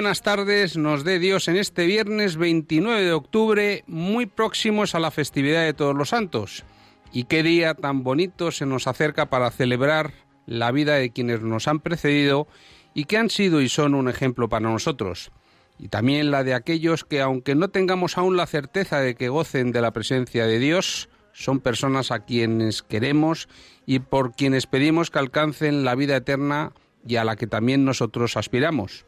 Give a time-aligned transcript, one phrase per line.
[0.00, 5.10] buenas tardes, nos dé Dios en este viernes 29 de octubre, muy próximos a la
[5.10, 6.64] festividad de Todos los Santos.
[7.12, 10.14] Y qué día tan bonito se nos acerca para celebrar
[10.46, 12.48] la vida de quienes nos han precedido
[12.94, 15.32] y que han sido y son un ejemplo para nosotros.
[15.78, 19.70] Y también la de aquellos que, aunque no tengamos aún la certeza de que gocen
[19.70, 23.50] de la presencia de Dios, son personas a quienes queremos
[23.84, 26.72] y por quienes pedimos que alcancen la vida eterna
[27.06, 29.04] y a la que también nosotros aspiramos.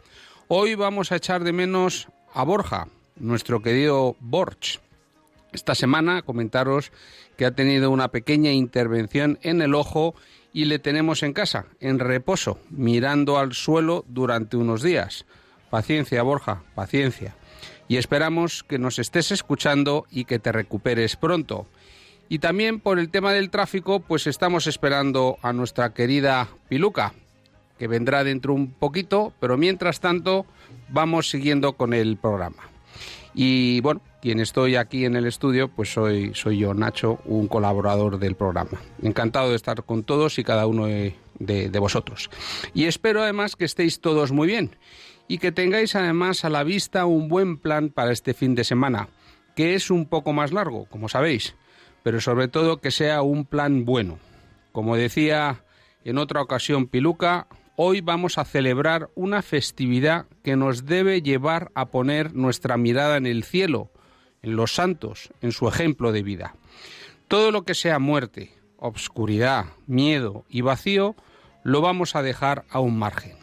[0.48, 4.80] Hoy vamos a echar de menos a Borja, nuestro querido Borch.
[5.52, 6.92] Esta semana comentaros
[7.36, 10.14] que ha tenido una pequeña intervención en el ojo
[10.52, 15.24] y le tenemos en casa, en reposo, mirando al suelo durante unos días.
[15.70, 17.34] Paciencia, Borja, paciencia.
[17.88, 21.66] Y esperamos que nos estés escuchando y que te recuperes pronto.
[22.28, 27.14] Y también por el tema del tráfico, pues estamos esperando a nuestra querida Piluca,
[27.78, 30.46] que vendrá dentro un poquito, pero mientras tanto
[30.88, 32.62] vamos siguiendo con el programa.
[33.34, 38.18] Y bueno, quien estoy aquí en el estudio, pues soy, soy yo, Nacho, un colaborador
[38.18, 38.80] del programa.
[39.02, 42.30] Encantado de estar con todos y cada uno de, de- de vosotros.
[42.74, 44.76] Y espero además que estéis todos muy bien
[45.28, 49.08] y que tengáis además a la vista un buen plan para este fin de semana,
[49.56, 51.54] que es un poco más largo, como sabéis,
[52.02, 54.18] pero sobre todo que sea un plan bueno.
[54.72, 55.64] Como decía
[56.04, 57.46] en otra ocasión Piluca,
[57.76, 63.26] hoy vamos a celebrar una festividad que nos debe llevar a poner nuestra mirada en
[63.26, 63.90] el cielo,
[64.42, 66.54] en los santos, en su ejemplo de vida.
[67.28, 71.16] Todo lo que sea muerte, obscuridad, miedo y vacío,
[71.64, 73.36] lo vamos a dejar a un margen.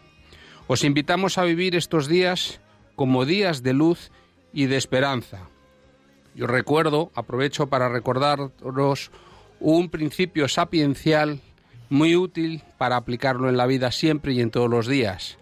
[0.67, 2.61] Os invitamos a vivir estos días
[2.95, 4.11] como días de luz
[4.53, 5.49] y de esperanza.
[6.35, 9.11] Yo recuerdo, aprovecho para recordaros
[9.59, 11.41] un principio sapiencial
[11.89, 15.37] muy útil para aplicarlo en la vida siempre y en todos los días.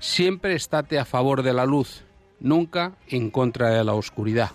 [0.00, 2.04] Siempre estate a favor de la luz,
[2.40, 4.50] nunca en contra de la oscuridad.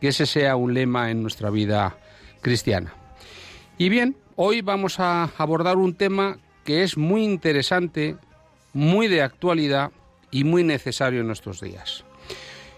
[0.00, 1.98] Que ese sea un lema en nuestra vida
[2.40, 2.94] cristiana.
[3.76, 8.16] Y bien, hoy vamos a abordar un tema que es muy interesante,
[8.72, 9.90] muy de actualidad
[10.30, 12.04] y muy necesario en nuestros días.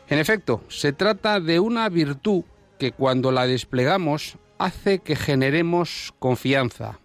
[0.09, 2.43] En efecto, se trata de una virtud
[2.79, 6.99] que cuando la desplegamos hace que generemos confianza,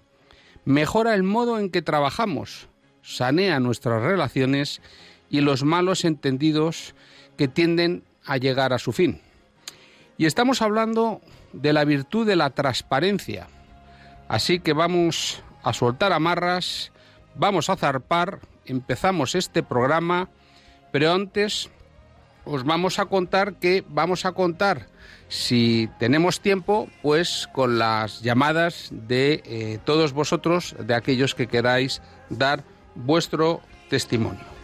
[0.66, 2.68] mejora el modo en que trabajamos,
[3.02, 4.81] sanea nuestras relaciones
[5.30, 6.96] y los malos entendidos
[7.38, 9.22] que tienden a llegar a su fin.
[10.18, 11.22] Y estamos hablando
[11.53, 13.48] de la virtud de la transparencia.
[14.28, 16.92] Así que vamos a soltar amarras,
[17.36, 20.30] vamos a zarpar, empezamos este programa,
[20.92, 21.70] pero antes
[22.45, 24.88] os vamos a contar que vamos a contar,
[25.28, 32.01] si tenemos tiempo, pues con las llamadas de eh, todos vosotros, de aquellos que queráis
[32.29, 32.63] dar
[32.95, 34.54] vuestro testimonio.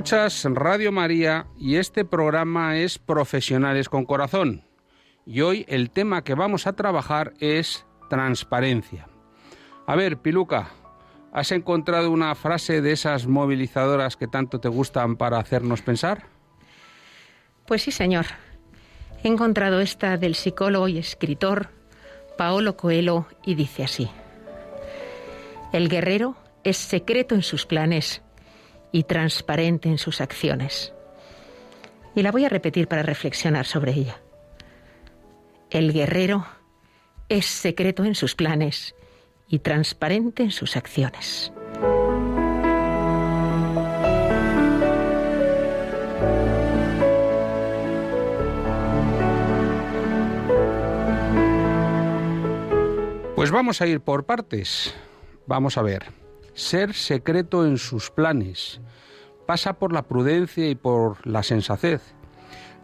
[0.00, 4.64] Escuchas Radio María y este programa es Profesionales con Corazón.
[5.26, 9.08] Y hoy el tema que vamos a trabajar es transparencia.
[9.86, 10.70] A ver, Piluca,
[11.34, 16.28] ¿has encontrado una frase de esas movilizadoras que tanto te gustan para hacernos pensar?
[17.66, 18.24] Pues sí, señor.
[19.22, 21.68] He encontrado esta del psicólogo y escritor
[22.38, 24.08] Paolo Coelho y dice así.
[25.74, 28.22] El guerrero es secreto en sus planes
[28.92, 30.92] y transparente en sus acciones.
[32.14, 34.20] Y la voy a repetir para reflexionar sobre ella.
[35.70, 36.46] El guerrero
[37.28, 38.94] es secreto en sus planes
[39.48, 41.52] y transparente en sus acciones.
[53.40, 54.94] Pues vamos a ir por partes.
[55.46, 56.19] Vamos a ver.
[56.60, 58.82] Ser secreto en sus planes
[59.46, 62.14] pasa por la prudencia y por la sensatez.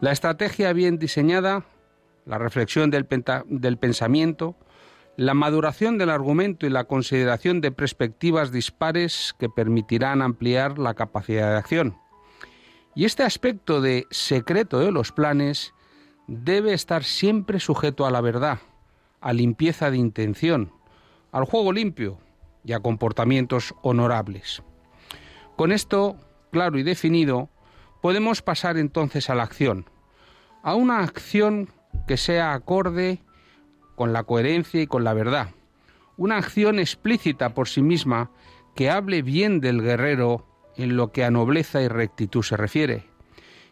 [0.00, 1.66] La estrategia bien diseñada,
[2.24, 4.56] la reflexión del, pensamiento,
[5.18, 11.50] la maduración del argumento y la consideración de perspectivas dispares que permitirán ampliar la capacidad
[11.50, 11.98] de acción.
[12.94, 15.74] Y este aspecto de secreto de los planes
[16.26, 18.58] debe estar siempre sujeto a la verdad,
[19.20, 20.72] a limpieza de intención,
[21.30, 22.25] al juego limpio
[22.66, 24.62] y a comportamientos honorables.
[25.56, 26.16] Con esto
[26.50, 27.48] claro y definido,
[28.02, 29.88] podemos pasar entonces a la acción,
[30.62, 31.70] a una acción
[32.06, 33.22] que sea acorde
[33.94, 35.50] con la coherencia y con la verdad,
[36.16, 38.30] una acción explícita por sí misma
[38.74, 40.46] que hable bien del guerrero
[40.76, 43.08] en lo que a nobleza y rectitud se refiere,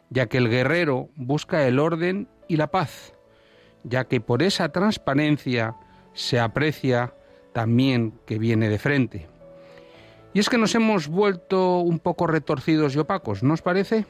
[0.08, 3.14] ya que el guerrero busca el orden y la paz,
[3.82, 5.76] ya que por esa transparencia
[6.14, 7.14] se aprecia
[7.54, 9.28] también que viene de frente.
[10.34, 14.04] Y es que nos hemos vuelto un poco retorcidos y opacos, ¿no os parece?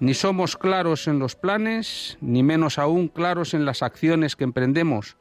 [0.00, 5.16] Ni somos claros en los planes, ni menos aún claros en las acciones que emprendemos,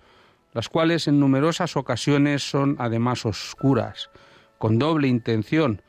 [0.54, 4.10] las cuales en numerosas ocasiones son además oscuras,
[4.58, 5.84] con doble intención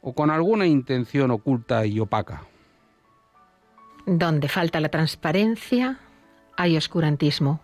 [0.00, 2.44] o con alguna intención oculta y opaca.
[4.06, 5.98] Donde falta la transparencia,
[6.56, 7.60] hay oscurantismo,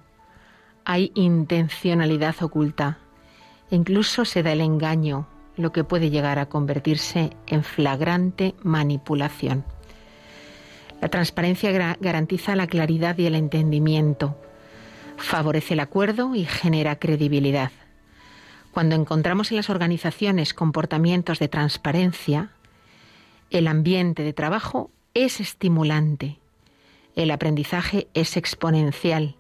[0.85, 2.99] hay intencionalidad oculta,
[3.71, 5.27] incluso se da el engaño,
[5.57, 9.65] lo que puede llegar a convertirse en flagrante manipulación.
[11.01, 14.37] La transparencia garantiza la claridad y el entendimiento,
[15.17, 17.71] favorece el acuerdo y genera credibilidad.
[18.73, 22.51] Cuando encontramos en las organizaciones comportamientos de transparencia,
[23.51, 26.39] el ambiente de trabajo es estimulante,
[27.17, 29.37] el aprendizaje es exponencial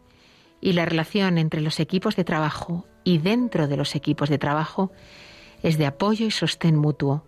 [0.61, 4.93] y la relación entre los equipos de trabajo y dentro de los equipos de trabajo
[5.63, 7.25] es de apoyo y sostén mutuo,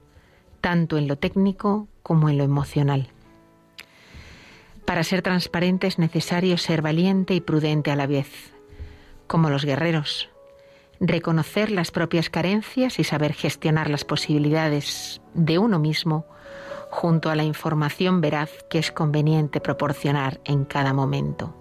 [0.60, 3.08] tanto en lo técnico como en lo emocional.
[4.84, 8.52] Para ser transparente es necesario ser valiente y prudente a la vez,
[9.26, 10.28] como los guerreros,
[11.00, 16.26] reconocer las propias carencias y saber gestionar las posibilidades de uno mismo
[16.90, 21.54] junto a la información veraz que es conveniente proporcionar en cada momento.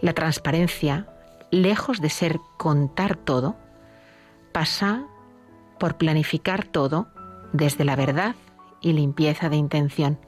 [0.00, 1.11] La transparencia,
[1.52, 3.56] lejos de ser contar todo,
[4.50, 5.06] pasa
[5.78, 7.06] por planificar todo
[7.52, 8.34] desde la verdad
[8.80, 10.18] y limpieza de intención,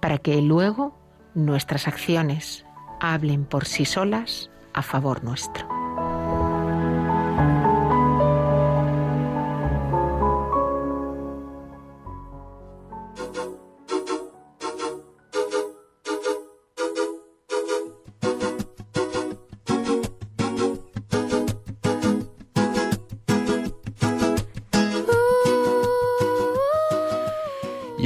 [0.00, 0.96] para que luego
[1.34, 2.64] nuestras acciones
[3.00, 5.77] hablen por sí solas a favor nuestro.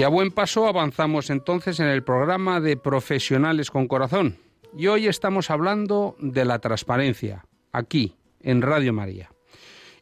[0.03, 4.37] Y a buen paso avanzamos entonces en el programa de Profesionales con Corazón.
[4.77, 9.31] Y hoy estamos hablando de la transparencia, aquí, en Radio María.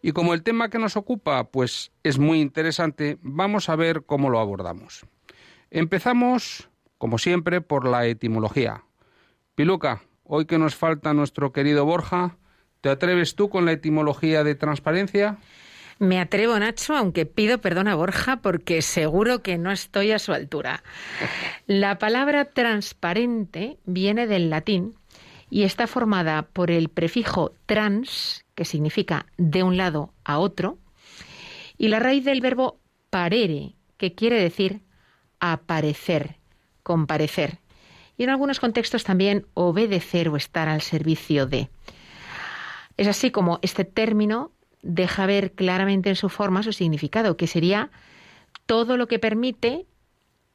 [0.01, 4.31] Y como el tema que nos ocupa pues es muy interesante, vamos a ver cómo
[4.31, 5.05] lo abordamos.
[5.71, 8.85] Empezamos, como siempre, por la etimología.
[9.55, 12.39] Piluca, hoy que nos falta nuestro querido Borja,
[12.81, 15.37] ¿te atreves tú con la etimología de transparencia?
[16.01, 20.33] Me atrevo, Nacho, aunque pido perdón a Borja porque seguro que no estoy a su
[20.33, 20.83] altura.
[21.67, 24.95] La palabra transparente viene del latín
[25.51, 30.79] y está formada por el prefijo trans, que significa de un lado a otro,
[31.77, 32.81] y la raíz del verbo
[33.11, 34.81] parere, que quiere decir
[35.39, 36.37] aparecer,
[36.83, 37.59] comparecer.
[38.17, 41.69] Y en algunos contextos también obedecer o estar al servicio de.
[42.97, 47.91] Es así como este término deja ver claramente en su forma su significado, que sería
[48.67, 49.87] todo lo que permite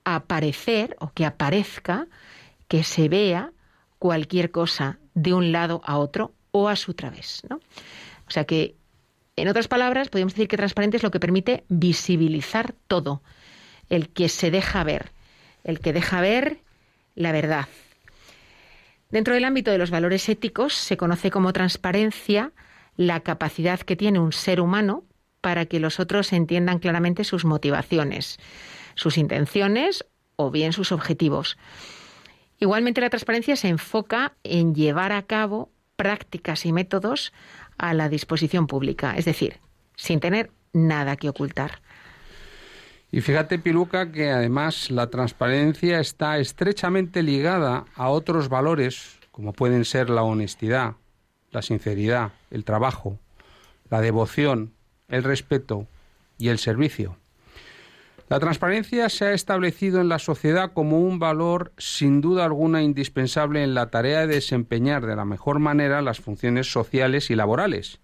[0.03, 2.07] aparecer o que aparezca,
[2.67, 3.51] que se vea
[3.99, 7.43] cualquier cosa de un lado a otro o a su través.
[7.49, 7.57] ¿no?
[8.27, 8.75] O sea que,
[9.35, 13.21] en otras palabras, podríamos decir que transparente es lo que permite visibilizar todo,
[13.89, 15.11] el que se deja ver,
[15.63, 16.59] el que deja ver
[17.15, 17.67] la verdad.
[19.09, 22.51] Dentro del ámbito de los valores éticos se conoce como transparencia
[22.97, 25.03] la capacidad que tiene un ser humano
[25.41, 28.37] para que los otros entiendan claramente sus motivaciones,
[28.95, 31.57] sus intenciones o bien sus objetivos.
[32.59, 37.33] Igualmente la transparencia se enfoca en llevar a cabo prácticas y métodos
[37.77, 39.59] a la disposición pública, es decir,
[39.95, 41.81] sin tener nada que ocultar.
[43.11, 49.85] Y fíjate, Piluca, que además la transparencia está estrechamente ligada a otros valores, como pueden
[49.85, 50.95] ser la honestidad,
[51.51, 53.19] la sinceridad, el trabajo,
[53.89, 54.73] la devoción,
[55.07, 55.87] el respeto
[56.37, 57.17] y el servicio.
[58.27, 63.63] La transparencia se ha establecido en la sociedad como un valor sin duda alguna indispensable
[63.63, 67.99] en la tarea de desempeñar de la mejor manera las funciones sociales y laborales,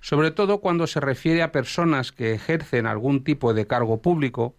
[0.00, 4.56] sobre todo cuando se refiere a personas que ejercen algún tipo de cargo público,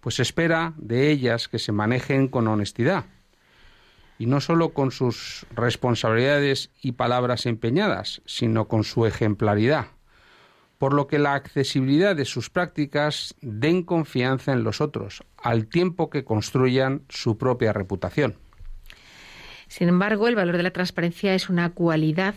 [0.00, 3.06] pues espera de ellas que se manejen con honestidad,
[4.18, 9.86] y no solo con sus responsabilidades y palabras empeñadas, sino con su ejemplaridad
[10.78, 16.10] por lo que la accesibilidad de sus prácticas den confianza en los otros, al tiempo
[16.10, 18.36] que construyan su propia reputación.
[19.68, 22.34] Sin embargo, el valor de la transparencia es una cualidad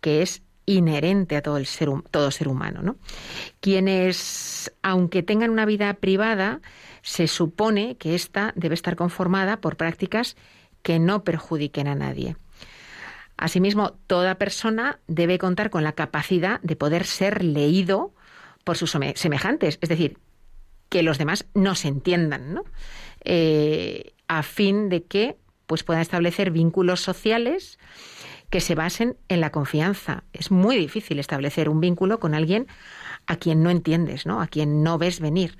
[0.00, 2.80] que es inherente a todo, el ser, todo ser humano.
[2.82, 2.96] ¿no?
[3.60, 6.60] Quienes, aunque tengan una vida privada,
[7.02, 10.36] se supone que ésta debe estar conformada por prácticas
[10.84, 12.36] que no perjudiquen a nadie.
[13.36, 18.14] Asimismo, toda persona debe contar con la capacidad de poder ser leído
[18.62, 20.18] por sus semejantes, es decir,
[20.88, 22.64] que los demás nos entiendan, ¿no?
[23.24, 25.36] Eh, a fin de que
[25.66, 27.78] pues puedan establecer vínculos sociales
[28.50, 30.24] que se basen en la confianza.
[30.32, 32.68] Es muy difícil establecer un vínculo con alguien
[33.26, 34.40] a quien no entiendes, ¿no?
[34.40, 35.56] A quien no ves venir.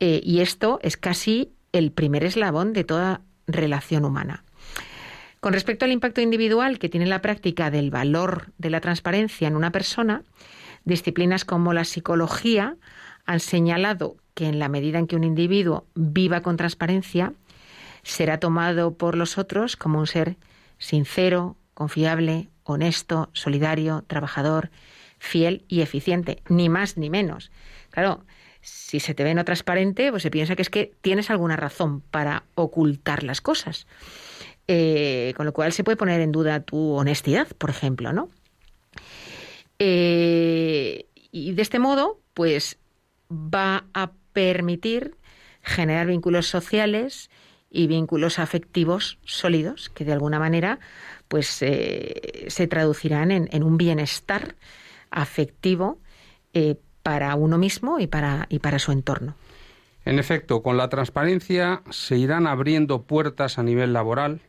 [0.00, 4.45] Eh, y esto es casi el primer eslabón de toda relación humana.
[5.46, 9.54] Con respecto al impacto individual que tiene la práctica del valor de la transparencia en
[9.54, 10.24] una persona,
[10.84, 12.74] disciplinas como la psicología
[13.26, 17.32] han señalado que en la medida en que un individuo viva con transparencia,
[18.02, 20.34] será tomado por los otros como un ser
[20.78, 24.70] sincero, confiable, honesto, solidario, trabajador,
[25.20, 27.52] fiel y eficiente, ni más ni menos.
[27.90, 28.24] Claro,
[28.62, 32.00] si se te ve no transparente, pues se piensa que es que tienes alguna razón
[32.00, 33.86] para ocultar las cosas.
[34.68, 38.30] Eh, con lo cual se puede poner en duda tu honestidad, por ejemplo, ¿no?
[39.78, 42.78] Eh, y de este modo, pues
[43.30, 45.16] va a permitir
[45.62, 47.30] generar vínculos sociales
[47.70, 50.78] y vínculos afectivos sólidos que de alguna manera
[51.28, 54.54] pues eh, se traducirán en, un bienestar
[55.10, 55.98] afectivo
[57.02, 59.34] para uno mismo y para, y para su entorno.
[60.04, 64.40] En efecto, con la transparencia se irán abriendo puertas a nivel laboral,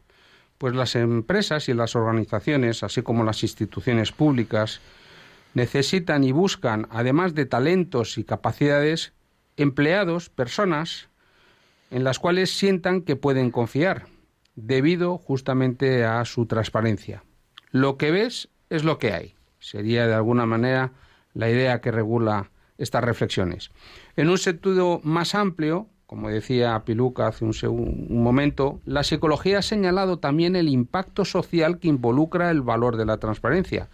[0.58, 4.82] pues las empresas y las organizaciones, así como las instituciones públicas,
[5.54, 9.14] necesitan y buscan, además de talentos y capacidades,
[9.56, 11.10] empleados, personas,
[11.92, 14.08] en las cuales sientan que pueden confiar,
[14.56, 17.24] debido justamente a su transparencia.
[17.72, 19.36] Lo que ves es lo que hay.
[19.60, 20.92] Sería de alguna manera
[21.34, 23.72] la idea que regula estas reflexiones.
[24.16, 30.20] En un sentido más amplio, como decía Piluca hace un, momento, la psicología ha señalado
[30.20, 33.90] también el impacto social que involucra el valor de la transparencia.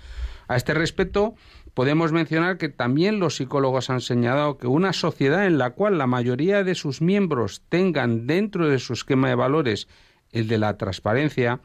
[0.48, 1.34] A este respecto,
[1.74, 6.06] podemos mencionar que también los psicólogos han señalado que una sociedad en la cual la
[6.06, 9.88] mayoría de sus miembros tengan dentro de su esquema de valores
[10.32, 11.62] el de la transparencia,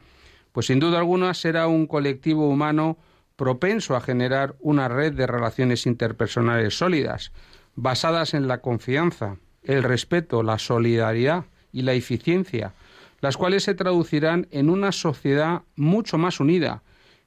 [0.51, 2.97] pues sin duda alguna será un colectivo humano
[3.35, 7.33] propenso a generar una red de relaciones interpersonales sólidas,
[7.75, 9.37] basadas en la confianza,
[9.69, 12.73] el respeto, la solidaridad y la eficiencia,
[13.21, 16.81] las cuales se traducirán en una sociedad mucho más unida,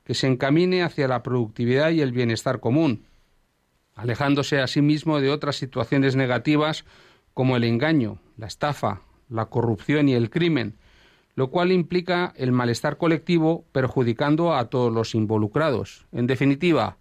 [0.04, 3.04] que se encamine hacia la productividad y el bienestar común,
[3.94, 6.84] alejándose asimismo de otras situaciones negativas
[7.32, 10.74] como el engaño, la estafa, la corrupción y el crimen,
[11.36, 16.06] lo cual implica el malestar colectivo perjudicando a todos los involucrados.
[16.10, 16.96] En definitiva,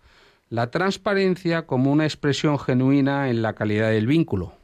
[0.50, 4.61] la transparencia como una expresión genuina en la calidad del vínculo.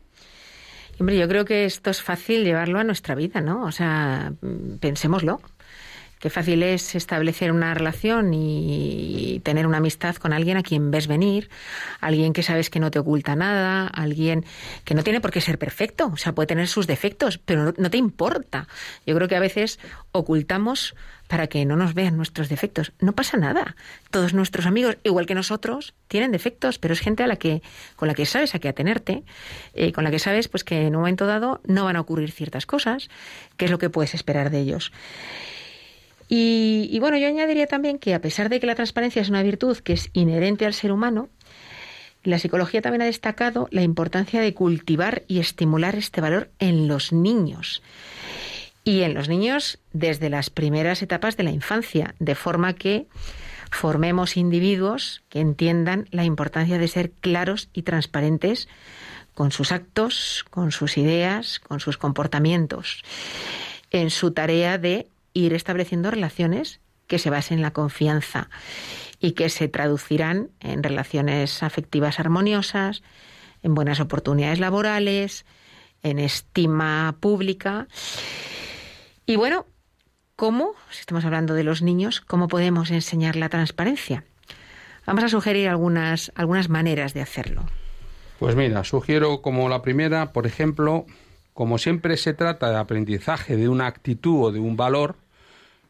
[1.00, 3.63] Hombre, yo creo que esto es fácil llevarlo a nuestra vida, ¿no?
[3.66, 4.34] O sea,
[4.80, 5.39] pensémoslo.
[6.20, 11.06] Qué fácil es establecer una relación y tener una amistad con alguien a quien ves
[11.06, 11.48] venir,
[12.01, 14.44] alguien que sabes que no te oculta nada, alguien
[14.84, 17.89] que no tiene por qué ser perfecto, o sea, puede tener sus defectos, pero no
[17.92, 18.68] te importa.
[19.06, 19.80] Yo creo que a veces
[20.12, 20.96] ocultamos
[21.27, 22.93] para que no nos vean nuestros defectos.
[23.00, 23.75] No pasa nada.
[24.12, 27.62] Todos nuestros amigos, igual que nosotros, tienen defectos, pero es gente a la que,
[27.96, 29.24] con la que sabes a qué atenerte,
[29.74, 32.31] eh, con la que sabes pues que en un momento dado no van a ocurrir
[32.31, 33.10] ciertas cosas,
[33.57, 34.91] que es lo que puedes esperar de ellos.
[36.29, 39.43] Y, y bueno, yo añadiría también que a pesar de que la transparencia es una
[39.43, 41.29] virtud que es inherente al ser humano,
[42.24, 47.13] la psicología también ha destacado la importancia de cultivar y estimular este valor en los
[47.13, 47.81] niños.
[48.88, 53.06] Y en los niños desde las primeras etapas de la infancia, de forma que
[53.70, 58.70] formemos individuos que entiendan la importancia de ser claros y transparentes
[59.34, 63.03] con sus actos, con sus ideas, con sus comportamientos,
[63.91, 68.50] en su tarea de ir estableciendo relaciones que se basen en la confianza
[69.20, 73.03] y que se traducirán en relaciones afectivas armoniosas,
[73.63, 75.46] en buenas oportunidades laborales,
[76.03, 77.89] en estima pública.
[79.29, 79.65] Y bueno,
[80.38, 84.24] ¿cómo, si estamos hablando de los niños, cómo podemos enseñar la transparencia?
[85.05, 87.65] Vamos a sugerir algunas, algunas maneras de hacerlo.
[88.39, 91.05] Pues mira, sugiero como la primera, por ejemplo,
[91.53, 95.17] como siempre se trata de aprendizaje de una actitud o de un valor,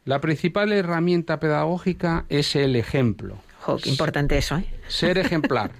[0.03, 3.37] la principal herramienta pedagógica es el ejemplo.
[3.61, 4.65] Jo, qué importante eso, ¿eh?
[4.87, 5.71] Ser ejemplar.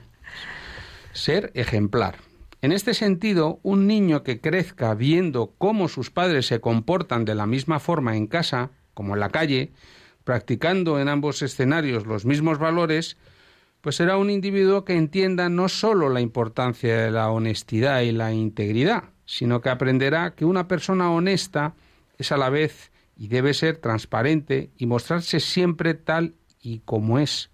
[1.12, 2.18] Ser ejemplar.
[2.62, 7.46] En este sentido, un niño que crezca viendo cómo sus padres se comportan de la
[7.46, 9.74] misma forma en casa, como en la calle,
[10.24, 13.18] practicando en ambos escenarios los mismos valores,
[13.82, 18.34] pues será un individuo que entienda no sólo la importancia de la honestidad y la
[18.34, 21.76] integridad, sino que aprenderá que una persona honesta
[22.18, 27.52] es a la vez y debe ser transparente y mostrarse siempre tal y como es.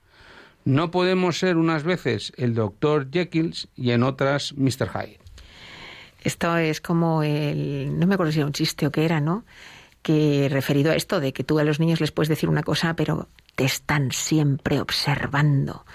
[0.65, 4.89] No podemos ser unas veces el doctor Jekyll y en otras Mr.
[4.89, 5.19] Hyde.
[6.23, 7.99] Esto es como el.
[7.99, 9.43] No me acuerdo si era un chiste o qué era, ¿no?
[10.01, 12.95] Que referido a esto de que tú a los niños les puedes decir una cosa,
[12.95, 15.85] pero te están siempre observando.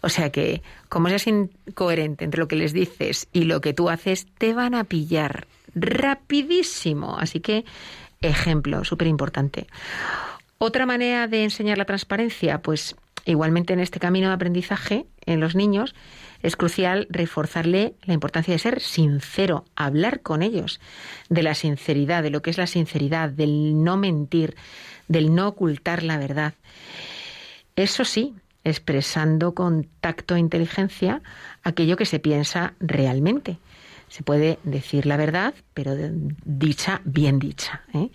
[0.00, 3.90] O sea que, como seas incoherente entre lo que les dices y lo que tú
[3.90, 7.18] haces, te van a pillar rapidísimo.
[7.18, 7.64] Así que,
[8.20, 9.66] ejemplo, súper importante.
[10.58, 15.54] Otra manera de enseñar la transparencia, pues igualmente en este camino de aprendizaje en los
[15.54, 15.94] niños,
[16.42, 20.80] es crucial reforzarle la importancia de ser sincero, hablar con ellos
[21.30, 24.54] de la sinceridad, de lo que es la sinceridad, del no mentir,
[25.08, 26.52] del no ocultar la verdad.
[27.76, 31.22] Eso sí, expresando con tacto e inteligencia
[31.62, 33.58] aquello que se piensa realmente.
[34.08, 35.94] Se puede decir la verdad, pero
[36.44, 37.82] dicha bien dicha.
[37.94, 38.10] ¿eh?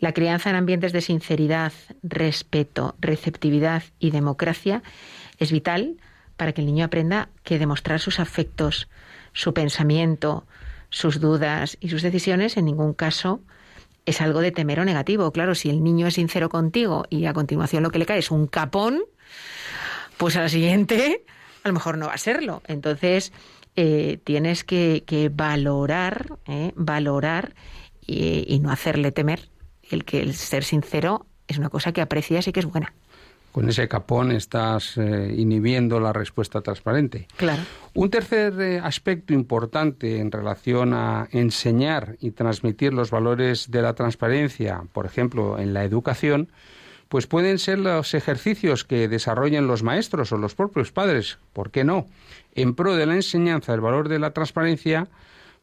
[0.00, 4.82] La crianza en ambientes de sinceridad, respeto, receptividad y democracia
[5.38, 5.96] es vital
[6.36, 8.88] para que el niño aprenda que demostrar sus afectos,
[9.32, 10.46] su pensamiento,
[10.90, 13.40] sus dudas y sus decisiones en ningún caso
[14.06, 15.32] es algo de temer o negativo.
[15.32, 18.30] Claro, si el niño es sincero contigo y a continuación lo que le cae es
[18.30, 19.02] un capón,
[20.16, 21.24] pues a la siguiente
[21.64, 22.62] a lo mejor no va a serlo.
[22.68, 23.32] Entonces
[23.74, 27.54] eh, tienes que, que valorar, eh, valorar
[28.06, 29.48] y, y no hacerle temer
[29.90, 32.92] el que el ser sincero es una cosa que aprecias y que es buena.
[33.52, 37.26] Con ese capón estás eh, inhibiendo la respuesta transparente.
[37.36, 37.62] Claro.
[37.94, 43.94] Un tercer eh, aspecto importante en relación a enseñar y transmitir los valores de la
[43.94, 46.52] transparencia, por ejemplo, en la educación,
[47.08, 51.84] pues pueden ser los ejercicios que desarrollen los maestros o los propios padres, ¿por qué
[51.84, 52.06] no?
[52.54, 55.08] En pro de la enseñanza del valor de la transparencia,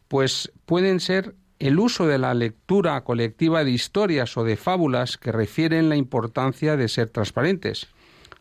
[0.07, 5.31] pues pueden ser el uso de la lectura colectiva de historias o de fábulas que
[5.31, 7.87] refieren la importancia de ser transparentes,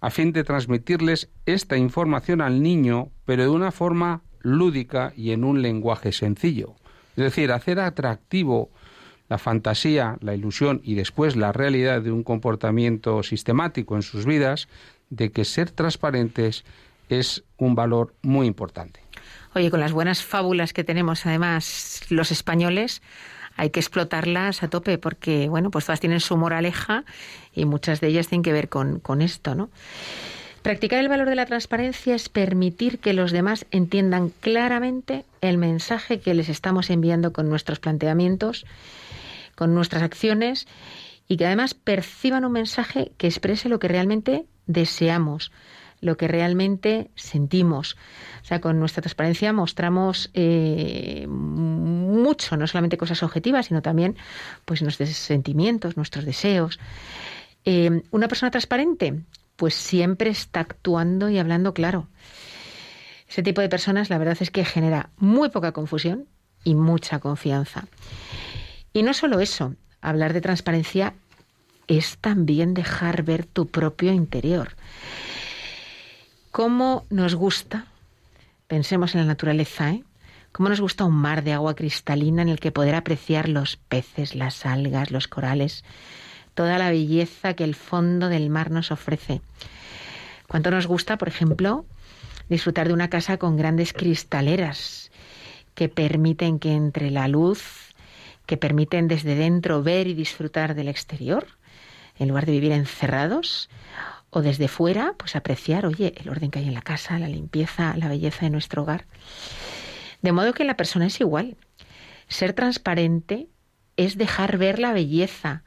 [0.00, 5.44] a fin de transmitirles esta información al niño, pero de una forma lúdica y en
[5.44, 6.74] un lenguaje sencillo.
[7.16, 8.70] Es decir, hacer atractivo
[9.29, 14.68] la fantasía, la ilusión y después la realidad de un comportamiento sistemático en sus vidas,
[15.09, 16.64] de que ser transparentes
[17.09, 19.04] es un valor muy importante.
[19.55, 23.03] Oye, con las buenas fábulas que tenemos además los españoles,
[23.57, 27.05] hay que explotarlas a tope porque, bueno, pues todas tienen su moraleja
[27.55, 29.71] y muchas de ellas tienen que ver con, con esto, ¿no?
[30.62, 36.19] Practicar el valor de la transparencia es permitir que los demás entiendan claramente el mensaje
[36.19, 38.64] que les estamos enviando con nuestros planteamientos,
[39.55, 40.67] con nuestras acciones
[41.29, 45.53] y que además perciban un mensaje que exprese lo que realmente deseamos,
[46.05, 47.97] lo que realmente sentimos.
[48.43, 54.17] O sea, con nuestra transparencia mostramos eh, mucho, no solamente cosas objetivas, sino también
[54.67, 56.79] pues nuestros sentimientos, nuestros deseos.
[57.64, 59.23] Eh, una persona transparente,
[59.57, 62.09] pues siempre está actuando y hablando claro.
[63.27, 66.27] Ese tipo de personas, la verdad es que genera muy poca confusión
[66.64, 67.85] y mucha confianza.
[68.93, 71.14] Y no solo eso, hablar de transparencia
[71.88, 74.77] es también dejar ver tu propio interior.
[76.55, 77.87] ¿Cómo nos gusta?
[78.69, 80.05] Pensemos en la naturaleza, ¿eh?
[80.53, 84.37] ¿Cómo nos gusta un mar de agua cristalina en el que poder apreciar los peces,
[84.37, 85.83] las algas, los corales,
[86.55, 89.40] toda la belleza que el fondo del mar nos ofrece?
[90.47, 91.87] ¿Cuánto nos gusta, por ejemplo,
[92.49, 95.11] disfrutar de una casa con grandes cristaleras
[95.75, 97.97] que permiten que entre la luz,
[98.47, 101.49] que permiten desde dentro ver y disfrutar del exterior,
[102.17, 103.69] en lugar de vivir encerrados?
[104.35, 107.97] O desde fuera, pues apreciar, oye, el orden que hay en la casa, la limpieza,
[107.97, 109.07] la belleza de nuestro hogar.
[110.23, 111.57] De modo que la persona es igual.
[112.27, 113.47] Ser transparente
[113.97, 115.62] es dejar ver la belleza,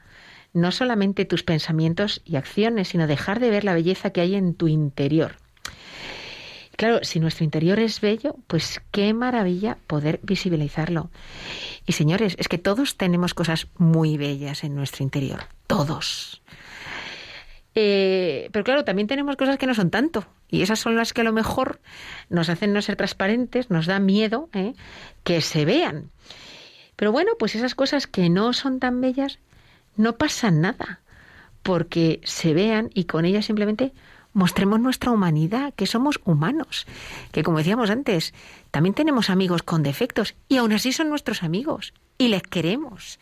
[0.51, 4.53] no solamente tus pensamientos y acciones, sino dejar de ver la belleza que hay en
[4.53, 5.38] tu interior.
[6.75, 11.10] Claro, si nuestro interior es bello, pues qué maravilla poder visibilizarlo.
[11.86, 16.41] Y señores, es que todos tenemos cosas muy bellas en nuestro interior, todos.
[17.79, 20.25] Eh, pero claro, también tenemos cosas que no son tanto.
[20.49, 21.79] Y esas son las que a lo mejor
[22.27, 24.73] nos hacen no ser transparentes, nos da miedo ¿eh?
[25.23, 26.09] que se vean.
[26.95, 29.37] Pero bueno, pues esas cosas que no son tan bellas,
[29.95, 31.01] no pasa nada,
[31.61, 33.93] porque se vean y con ellas simplemente
[34.38, 36.86] mostremos nuestra humanidad, que somos humanos,
[37.32, 38.36] que como decíamos antes,
[38.69, 43.17] también tenemos amigos con defectos y aún así son nuestros amigos y les queremos.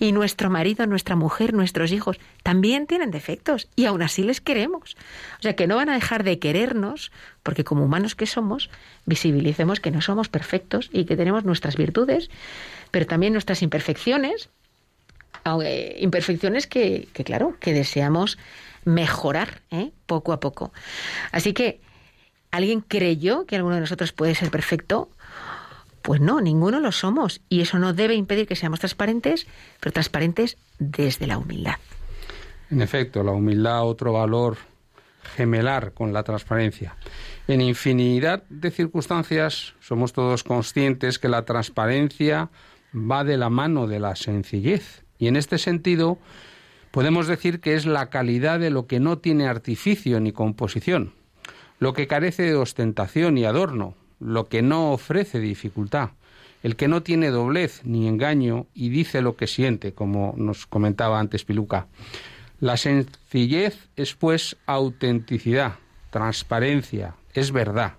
[0.00, 4.96] Y nuestro marido, nuestra mujer, nuestros hijos también tienen defectos y aún así les queremos.
[5.38, 7.12] O sea que no van a dejar de querernos
[7.44, 8.68] porque como humanos que somos,
[9.06, 12.30] visibilicemos que no somos perfectos y que tenemos nuestras virtudes,
[12.90, 14.48] pero también nuestras imperfecciones,
[16.00, 18.38] imperfecciones que, que, claro, que deseamos
[18.88, 19.92] mejorar ¿eh?
[20.06, 20.72] poco a poco.
[21.30, 21.80] Así que,
[22.50, 25.10] ¿alguien creyó que alguno de nosotros puede ser perfecto?
[26.02, 27.42] Pues no, ninguno lo somos.
[27.48, 29.46] Y eso no debe impedir que seamos transparentes,
[29.80, 31.76] pero transparentes desde la humildad.
[32.70, 34.56] En efecto, la humildad, otro valor
[35.36, 36.96] gemelar con la transparencia.
[37.46, 42.50] En infinidad de circunstancias somos todos conscientes que la transparencia
[42.94, 45.04] va de la mano de la sencillez.
[45.18, 46.18] Y en este sentido,
[46.90, 51.12] podemos decir que es la calidad de lo que no tiene artificio ni composición,
[51.78, 56.10] lo que carece de ostentación y adorno, lo que no ofrece dificultad,
[56.62, 61.20] el que no tiene doblez ni engaño y dice lo que siente, como nos comentaba
[61.20, 61.86] antes Piluca.
[62.60, 65.74] La sencillez es pues autenticidad,
[66.10, 67.94] transparencia, es verdad.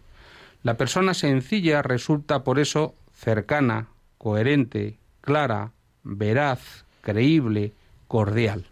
[0.64, 5.72] La persona sencilla resulta por eso cercana, coherente, clara,
[6.04, 7.72] veraz, creíble,
[8.10, 8.66] cordial.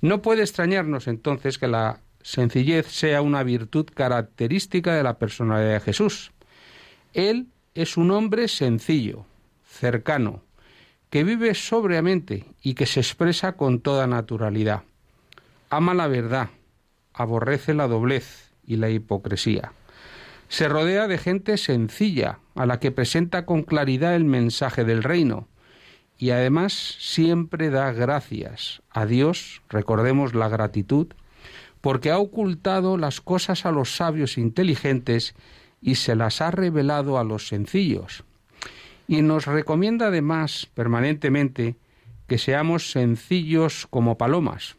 [0.00, 5.80] No puede extrañarnos entonces que la sencillez sea una virtud característica de la personalidad de
[5.80, 6.32] Jesús.
[7.12, 9.26] Él es un hombre sencillo,
[9.64, 10.42] cercano,
[11.10, 14.82] que vive sobriamente y que se expresa con toda naturalidad.
[15.68, 16.50] Ama la verdad,
[17.12, 19.72] aborrece la doblez y la hipocresía.
[20.48, 25.46] Se rodea de gente sencilla, a la que presenta con claridad el mensaje del reino,
[26.20, 31.06] y además siempre da gracias a Dios, recordemos la gratitud,
[31.80, 35.34] porque ha ocultado las cosas a los sabios inteligentes
[35.80, 38.24] y se las ha revelado a los sencillos.
[39.08, 41.76] Y nos recomienda además permanentemente
[42.26, 44.76] que seamos sencillos como palomas.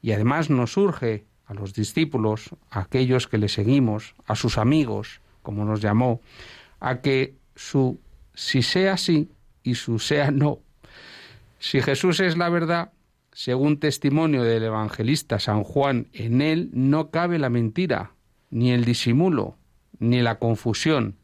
[0.00, 5.20] Y además nos urge a los discípulos, a aquellos que le seguimos, a sus amigos,
[5.42, 6.20] como nos llamó,
[6.78, 7.98] a que su
[8.32, 9.32] si sea sí
[9.64, 10.60] y su sea no.
[11.58, 12.92] Si Jesús es la verdad,
[13.32, 18.12] según testimonio del evangelista San Juan, en él no cabe la mentira,
[18.50, 19.56] ni el disimulo,
[19.98, 21.16] ni la confusión,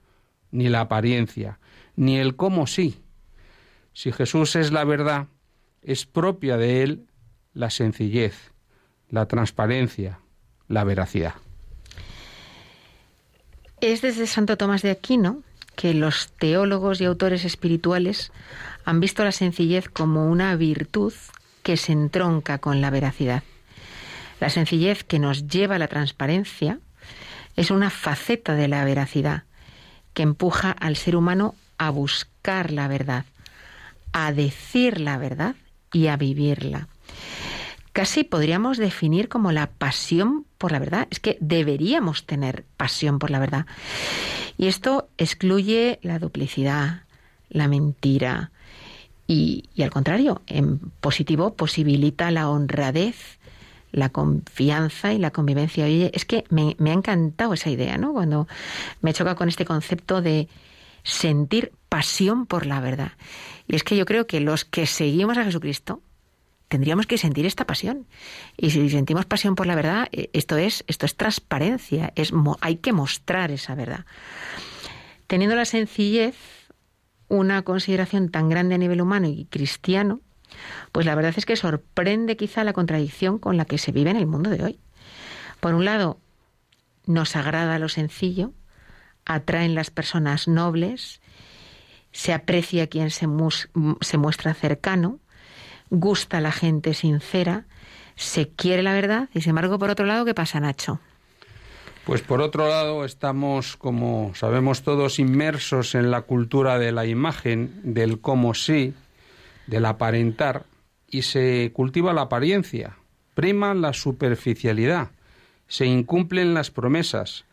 [0.50, 1.58] ni la apariencia,
[1.96, 3.00] ni el cómo sí.
[3.92, 5.28] Si Jesús es la verdad,
[5.82, 7.06] es propia de él
[7.52, 8.52] la sencillez,
[9.08, 10.20] la transparencia,
[10.68, 11.34] la veracidad.
[13.80, 15.42] Es desde Santo Tomás de Aquino
[15.76, 18.32] que los teólogos y autores espirituales
[18.84, 21.12] han visto la sencillez como una virtud
[21.62, 23.42] que se entronca con la veracidad.
[24.40, 26.78] La sencillez que nos lleva a la transparencia
[27.56, 29.44] es una faceta de la veracidad
[30.12, 33.24] que empuja al ser humano a buscar la verdad,
[34.12, 35.56] a decir la verdad
[35.92, 36.88] y a vivirla.
[37.92, 41.06] Casi podríamos definir como la pasión por la verdad.
[41.10, 43.66] Es que deberíamos tener pasión por la verdad.
[44.58, 47.02] Y esto excluye la duplicidad,
[47.48, 48.50] la mentira
[49.26, 53.38] y, y al contrario, en positivo posibilita la honradez,
[53.92, 55.84] la confianza y la convivencia.
[55.84, 58.12] Oye, es que me, me ha encantado esa idea, ¿no?
[58.12, 58.48] Cuando
[59.00, 60.48] me choca con este concepto de
[61.04, 63.12] sentir pasión por la verdad.
[63.68, 66.02] Y es que yo creo que los que seguimos a Jesucristo
[66.68, 68.06] tendríamos que sentir esta pasión.
[68.56, 72.76] Y si sentimos pasión por la verdad, eh, esto es, esto es transparencia, es, hay
[72.76, 74.06] que mostrar esa verdad.
[75.28, 76.34] Teniendo la sencillez,
[77.28, 80.20] una consideración tan grande a nivel humano y cristiano,
[80.92, 84.16] pues la verdad es que sorprende quizá la contradicción con la que se vive en
[84.16, 84.78] el mundo de hoy.
[85.60, 86.18] Por un lado,
[87.06, 88.52] nos agrada lo sencillo,
[89.24, 91.20] atraen las personas nobles,
[92.12, 93.26] se aprecia quien se,
[94.00, 95.18] se muestra cercano,
[95.90, 97.64] gusta la gente sincera,
[98.16, 101.00] se quiere la verdad y sin embargo, por otro lado, ¿qué pasa, Nacho?
[102.04, 107.80] Pues por otro lado, estamos, como sabemos todos, inmersos en la cultura de la imagen,
[107.82, 108.92] del cómo sí,
[109.66, 110.66] del aparentar,
[111.08, 112.98] y se cultiva la apariencia,
[113.34, 115.12] prima la superficialidad,
[115.66, 117.46] se incumplen las promesas,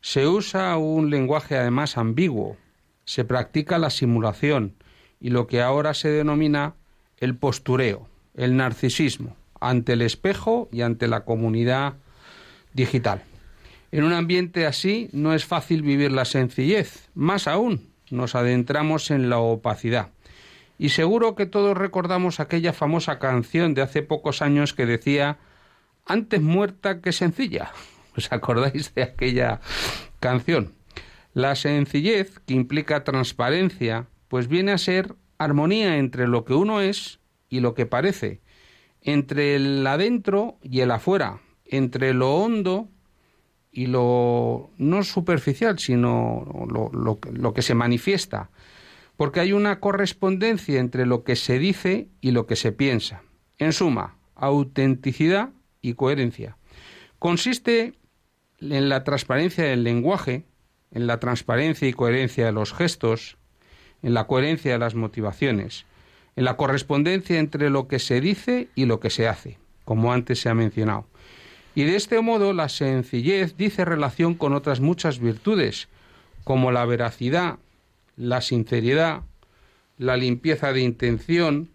[0.00, 2.56] se usa un lenguaje además ambiguo,
[3.04, 4.76] se practica la simulación
[5.20, 6.74] y lo que ahora se denomina
[7.18, 11.96] el postureo, el narcisismo, ante el espejo y ante la comunidad
[12.72, 13.24] digital.
[13.92, 19.30] En un ambiente así no es fácil vivir la sencillez, más aún nos adentramos en
[19.30, 20.10] la opacidad.
[20.78, 25.38] Y seguro que todos recordamos aquella famosa canción de hace pocos años que decía
[26.06, 27.72] antes muerta que sencilla.
[28.16, 29.60] ¿Os acordáis de aquella
[30.20, 30.74] canción?
[31.34, 37.20] La sencillez, que implica transparencia, pues viene a ser armonía entre lo que uno es
[37.48, 38.40] y lo que parece,
[39.02, 42.88] entre el adentro y el afuera, entre lo hondo
[43.72, 48.50] y lo no superficial, sino lo, lo, que se manifiesta,
[49.16, 53.22] porque hay una correspondencia entre lo que se dice y lo que se piensa.
[53.58, 55.50] En suma, autenticidad
[55.82, 56.56] y coherencia.
[57.18, 57.94] Consiste
[58.60, 60.44] en la transparencia del lenguaje,
[60.90, 63.36] en la transparencia y coherencia de los gestos,
[64.02, 65.84] en la coherencia de las motivaciones,
[66.36, 70.40] en la correspondencia entre lo que se dice y lo que se hace, como antes
[70.40, 71.06] se ha mencionado.
[71.74, 75.88] Y de este modo la sencillez dice relación con otras muchas virtudes,
[76.44, 77.58] como la veracidad,
[78.16, 79.22] la sinceridad,
[79.98, 81.68] la limpieza de intención,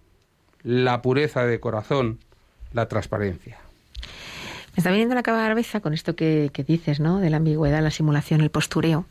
[0.63, 2.19] la pureza de corazón,
[2.73, 3.59] la transparencia.
[4.75, 7.19] Me está viniendo a la cabeza con esto que, dices, ¿no?
[7.19, 9.05] De la ambigüedad, la simulación, el postureo.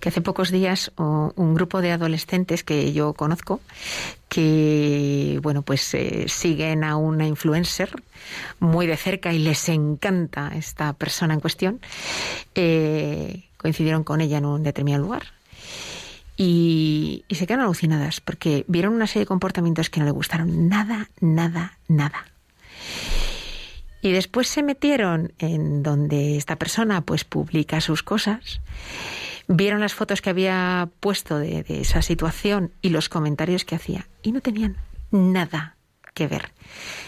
[0.00, 3.60] Que hace pocos días un grupo de adolescentes que yo conozco,
[4.30, 7.90] que, bueno, pues eh, siguen a una influencer
[8.58, 11.80] muy de cerca y les encanta esta persona en cuestión,
[12.54, 15.24] eh, coincidieron con ella en un determinado lugar.
[16.38, 20.70] Y, y se quedaron alucinadas porque vieron una serie de comportamientos que no le gustaron
[20.70, 22.24] nada, nada, nada.
[24.06, 28.60] Y después se metieron en donde esta persona pues publica sus cosas,
[29.48, 34.30] vieron las fotos que había puesto de, esa situación y los comentarios que hacía y
[34.30, 34.76] no tenían
[35.10, 35.74] nada
[36.14, 36.52] que ver.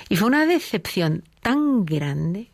[0.08, 2.50] Y fue una decepción tan grande.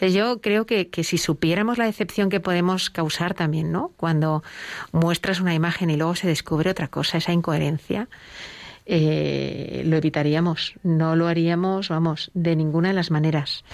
[0.00, 3.90] Yo creo que, que, si supiéramos la decepción que podemos causar también, ¿no?
[3.96, 4.44] Cuando
[4.92, 8.08] muestras una imagen y luego se descubre otra cosa, esa incoherencia,
[8.92, 13.64] eh, lo evitaríamos, no lo haríamos, vamos, de ninguna de las maneras.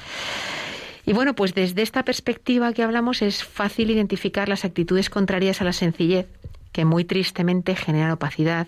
[1.06, 5.64] Y bueno, pues desde esta perspectiva que hablamos es fácil identificar las actitudes contrarias a
[5.64, 6.26] la sencillez,
[6.70, 8.66] que muy tristemente generan opacidad,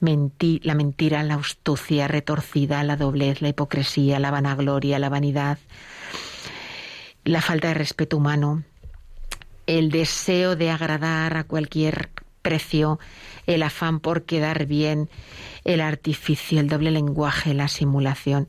[0.00, 5.58] la mentira, la astucia retorcida, la doblez, la hipocresía, la vanagloria, la vanidad,
[7.22, 8.64] la falta de respeto humano,
[9.68, 12.10] el deseo de agradar a cualquier
[12.42, 12.98] precio,
[13.46, 15.08] el afán por quedar bien,
[15.64, 18.48] el artificio, el doble lenguaje, la simulación,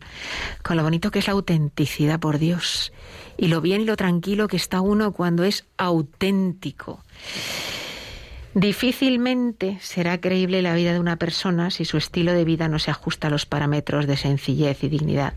[0.63, 2.91] con lo bonito que es la autenticidad por Dios
[3.38, 7.03] y lo bien y lo tranquilo que está uno cuando es auténtico.
[8.53, 12.89] Difícilmente será creíble la vida de una persona si su estilo de vida no se
[12.89, 15.36] ajusta a los parámetros de sencillez y dignidad.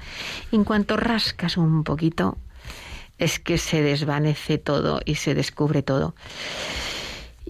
[0.53, 2.39] En cuanto rascas un poquito,
[3.19, 6.15] es que se desvanece todo y se descubre todo.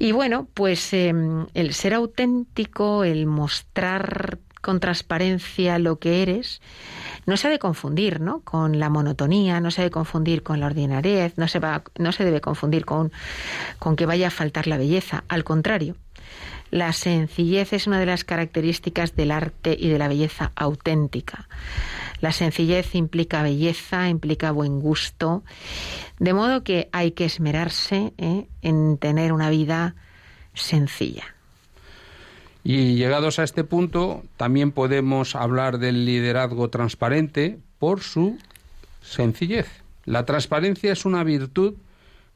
[0.01, 6.63] Y bueno, pues em, el ser auténtico, el mostrar con transparencia lo que eres,
[7.27, 8.41] no se debe confundir ¿no?
[8.41, 12.25] con la monotonía, no se debe confundir con la ordinariedad, no se, va, no se
[12.25, 13.13] debe confundir con,
[13.79, 15.25] con que vaya a faltar la belleza.
[15.29, 15.97] Al contrario,
[16.71, 21.47] la sencillez es una de las características del arte y de la belleza auténtica.
[22.21, 25.43] La sencillez implica belleza, implica buen gusto,
[26.19, 28.47] de modo que hay que esmerarse ¿eh?
[28.63, 29.95] en tener una vida
[30.55, 31.25] sencilla.
[32.63, 38.39] Y llegados a este punto, también podemos hablar del liderazgo transparente por su
[39.01, 39.67] sencillez.
[40.05, 41.75] La transparencia es una virtud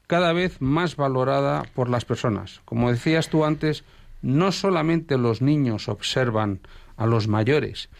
[0.07, 2.61] cada vez más valorada por las personas.
[2.65, 3.85] Como decías tú antes,
[4.23, 6.61] no solamente los niños observan
[6.97, 7.91] a los mayores,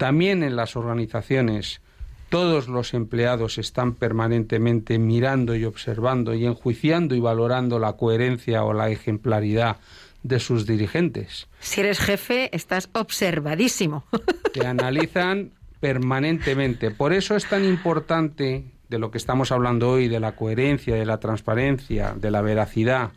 [0.00, 1.82] también en las organizaciones
[2.30, 8.72] todos los empleados están permanentemente mirando y observando y enjuiciando y valorando la coherencia o
[8.72, 9.76] la ejemplaridad
[10.22, 11.48] de sus dirigentes.
[11.58, 14.04] Si eres jefe, estás observadísimo.
[14.54, 16.90] Que analizan permanentemente.
[16.90, 21.06] Por eso es tan importante de lo que estamos hablando hoy, de la coherencia, de
[21.06, 23.10] la transparencia, de la veracidad,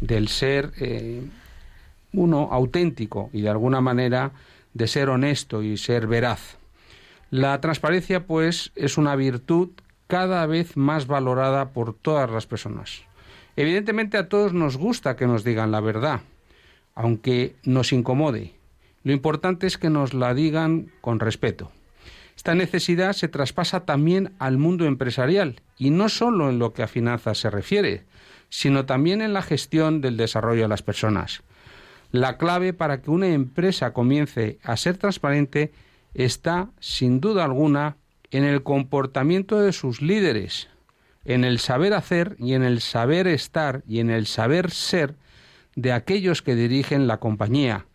[0.00, 1.22] del ser eh,
[2.12, 4.32] uno auténtico y de alguna manera
[4.74, 6.58] de ser honesto y ser veraz.
[7.30, 9.70] La transparencia, pues, es una virtud
[10.06, 13.02] cada vez más valorada por todas las personas.
[13.56, 16.20] Evidentemente a todos nos gusta que nos digan la verdad,
[16.94, 18.54] aunque nos incomode.
[19.04, 21.70] Lo importante es que nos la digan con respeto.
[22.36, 26.88] Esta necesidad se traspasa también al mundo empresarial, y no solo en lo que a
[26.88, 28.04] finanzas se refiere,
[28.48, 31.42] sino también en la gestión del desarrollo de las personas.
[32.12, 35.72] La clave para que una empresa comience a ser transparente
[36.12, 37.96] está, sin duda alguna,
[38.30, 40.68] en el comportamiento de sus líderes,
[41.24, 45.14] en el saber hacer y en el saber estar y en el saber ser
[45.74, 47.86] de aquellos que dirigen la compañía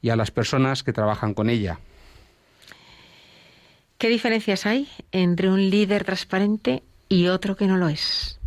[0.00, 1.78] y a las personas que trabajan con ella.
[3.96, 8.40] ¿Qué diferencias hay entre un líder transparente y otro que no lo es?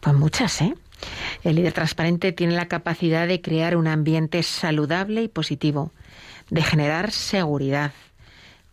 [0.00, 0.74] Pues muchas, ¿eh?
[1.42, 5.92] El líder transparente tiene la capacidad de crear un ambiente saludable y positivo,
[6.50, 7.92] de generar seguridad,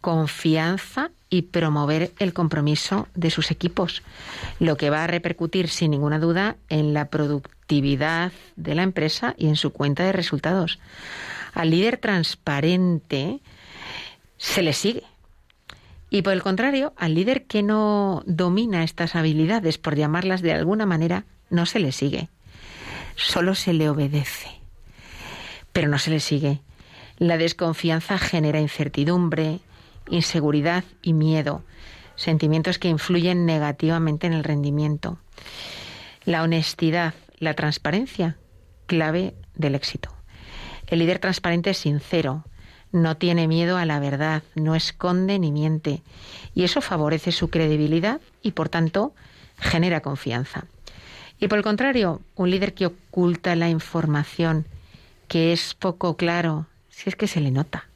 [0.01, 4.03] confianza y promover el compromiso de sus equipos,
[4.59, 9.47] lo que va a repercutir sin ninguna duda en la productividad de la empresa y
[9.47, 10.79] en su cuenta de resultados.
[11.53, 13.39] Al líder transparente
[14.37, 15.03] se le sigue,
[16.09, 20.85] y por el contrario, al líder que no domina estas habilidades, por llamarlas de alguna
[20.85, 22.29] manera, no se le sigue.
[23.15, 24.49] Solo se le obedece.
[25.71, 26.61] Pero no se le sigue.
[27.19, 29.59] La desconfianza genera incertidumbre,
[30.09, 31.63] inseguridad y miedo,
[32.15, 35.19] sentimientos que influyen negativamente en el rendimiento.
[36.25, 38.37] La honestidad, la transparencia,
[38.87, 40.09] clave del éxito.
[40.87, 42.45] El líder transparente es sincero,
[42.91, 46.01] no tiene miedo a la verdad, no esconde ni miente,
[46.55, 49.13] y eso favorece su credibilidad y, por tanto,
[49.59, 50.65] genera confianza.
[51.43, 54.65] Y por el contrario, un líder que oculta la información,
[55.27, 57.89] que es poco claro, si es que se le nota,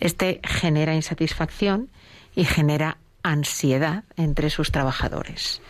[0.00, 1.90] este genera insatisfacción
[2.34, 5.62] y genera ansiedad entre sus trabajadores.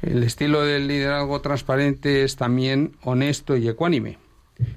[0.00, 4.16] El estilo del liderazgo transparente es también honesto y ecuánime.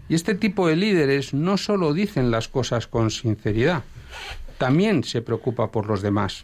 [0.10, 3.86] Y este tipo de líderes no solo dicen las cosas con sinceridad,
[4.58, 6.44] también se preocupa por los demás.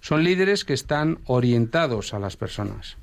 [0.00, 2.96] Son líderes que están orientados a las personas.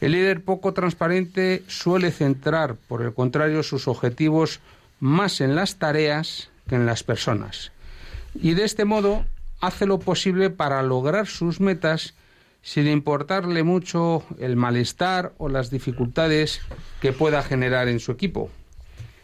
[0.00, 4.60] El líder poco transparente suele centrar, por el contrario, sus objetivos
[4.98, 7.72] más en las tareas que en las personas.
[8.34, 9.24] Y de este modo
[9.60, 12.14] hace lo posible para lograr sus metas
[12.62, 16.60] sin importarle mucho el malestar o las dificultades
[17.00, 18.50] que pueda generar en su equipo.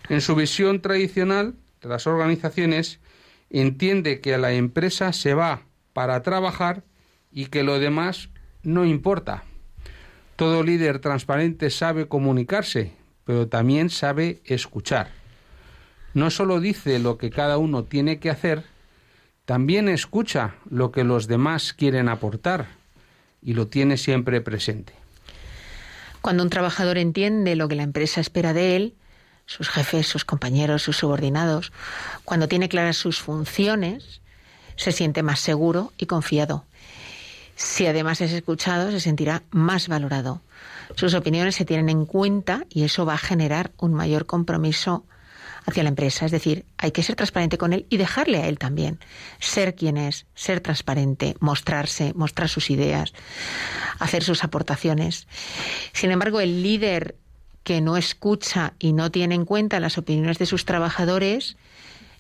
[0.09, 3.01] En su visión tradicional de las organizaciones,
[3.51, 5.62] entiende que la empresa se va
[5.93, 6.83] para trabajar
[7.31, 8.29] y que lo demás
[8.62, 9.45] no importa.
[10.37, 12.92] Todo líder transparente sabe comunicarse,
[13.25, 15.11] pero también sabe escuchar.
[16.12, 18.64] No solo dice lo que cada uno tiene que hacer,
[19.46, 22.66] también escucha lo que los demás quieren aportar
[23.42, 24.92] y lo tiene siempre presente.
[26.20, 28.94] Cuando un trabajador entiende lo que la empresa espera de él,
[29.46, 31.72] sus jefes, sus compañeros, sus subordinados,
[32.25, 34.20] cuando tiene claras sus funciones,
[34.75, 36.64] se siente más seguro y confiado.
[37.57, 40.42] Si además es escuchado, se sentirá más valorado.
[40.95, 45.05] Sus opiniones se tienen en cuenta y eso va a generar un mayor compromiso
[45.66, 46.27] hacia la empresa.
[46.27, 49.00] Es decir, hay que ser transparente con él y dejarle a él también
[49.40, 53.13] ser quien es, ser transparente, mostrarse, mostrar sus ideas,
[53.98, 55.27] hacer sus aportaciones.
[55.92, 57.17] Sin embargo, el líder
[57.65, 61.57] que no escucha y no tiene en cuenta las opiniones de sus trabajadores,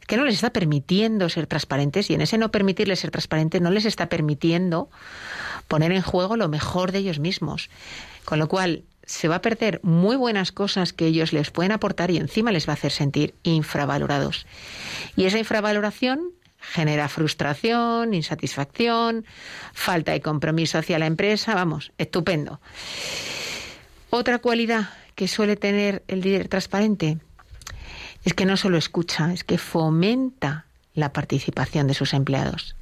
[0.06, 3.70] que no les está permitiendo ser transparentes y en ese no permitirles ser transparentes no
[3.70, 4.88] les está permitiendo
[5.68, 7.70] poner en juego lo mejor de ellos mismos.
[8.24, 12.10] Con lo cual se va a perder muy buenas cosas que ellos les pueden aportar
[12.10, 14.46] y encima les va a hacer sentir infravalorados.
[15.16, 19.24] Y esa infravaloración genera frustración, insatisfacción,
[19.72, 22.60] falta de compromiso hacia la empresa, vamos, estupendo.
[24.10, 27.18] Otra cualidad que suele tener el líder transparente
[28.26, 32.74] es que no solo escucha, es que fomenta la participación de sus empleados.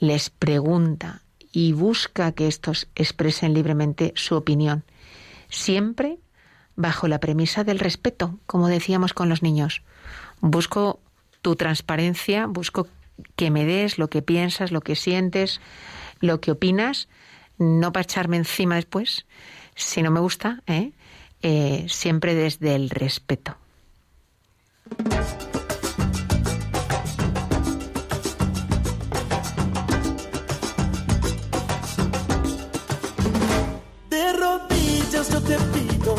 [0.00, 1.20] Les pregunta
[1.52, 4.82] y busca que estos expresen libremente su opinión,
[5.50, 6.18] siempre
[6.76, 9.82] bajo la premisa del respeto, como decíamos con los niños.
[10.40, 10.98] Busco
[11.42, 12.88] tu transparencia, busco
[13.36, 15.60] que me des lo que piensas, lo que sientes,
[16.20, 17.08] lo que opinas,
[17.58, 19.26] no para echarme encima después,
[19.74, 20.92] si no me gusta, ¿eh?
[21.42, 23.58] Eh, siempre desde el respeto.
[34.10, 36.14] De rodillas yo te pido,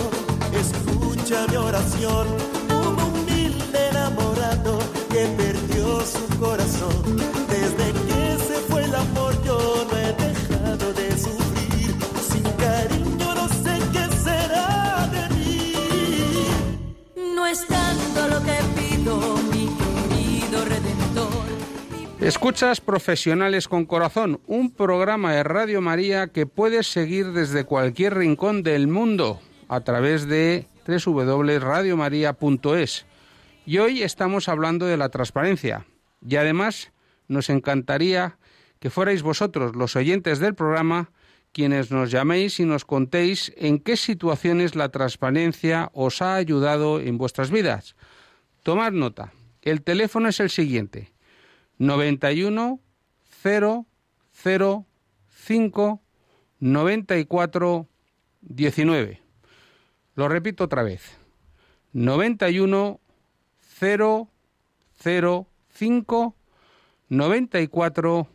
[0.54, 2.28] escucha mi oración.
[2.70, 7.18] Un humilde enamorado que perdió su corazón.
[7.50, 11.96] Desde que se fue el amor yo no he dejado de sufrir.
[12.30, 15.74] Sin cariño no sé qué será de mí.
[17.36, 17.66] No es
[22.26, 28.64] Escuchas Profesionales con Corazón, un programa de Radio María que puedes seguir desde cualquier rincón
[28.64, 33.06] del mundo a través de www.radiomaria.es.
[33.68, 35.86] Y hoy estamos hablando de la transparencia.
[36.28, 36.92] Y además
[37.28, 38.40] nos encantaría
[38.80, 41.12] que fuerais vosotros, los oyentes del programa,
[41.52, 47.20] quienes nos llaméis y nos contéis en qué situaciones la transparencia os ha ayudado en
[47.20, 47.96] vuestras vidas.
[48.64, 49.32] Tomad nota.
[49.62, 51.14] El teléfono es el siguiente.
[51.78, 52.80] 91
[53.42, 53.86] 0
[54.32, 54.86] 0
[55.30, 56.02] 5
[56.60, 57.88] 94
[58.42, 59.22] 19.
[60.16, 61.02] Lo repito otra vez.
[61.94, 63.00] 91
[63.80, 64.30] 0
[65.00, 66.36] 0 5
[67.10, 68.28] 94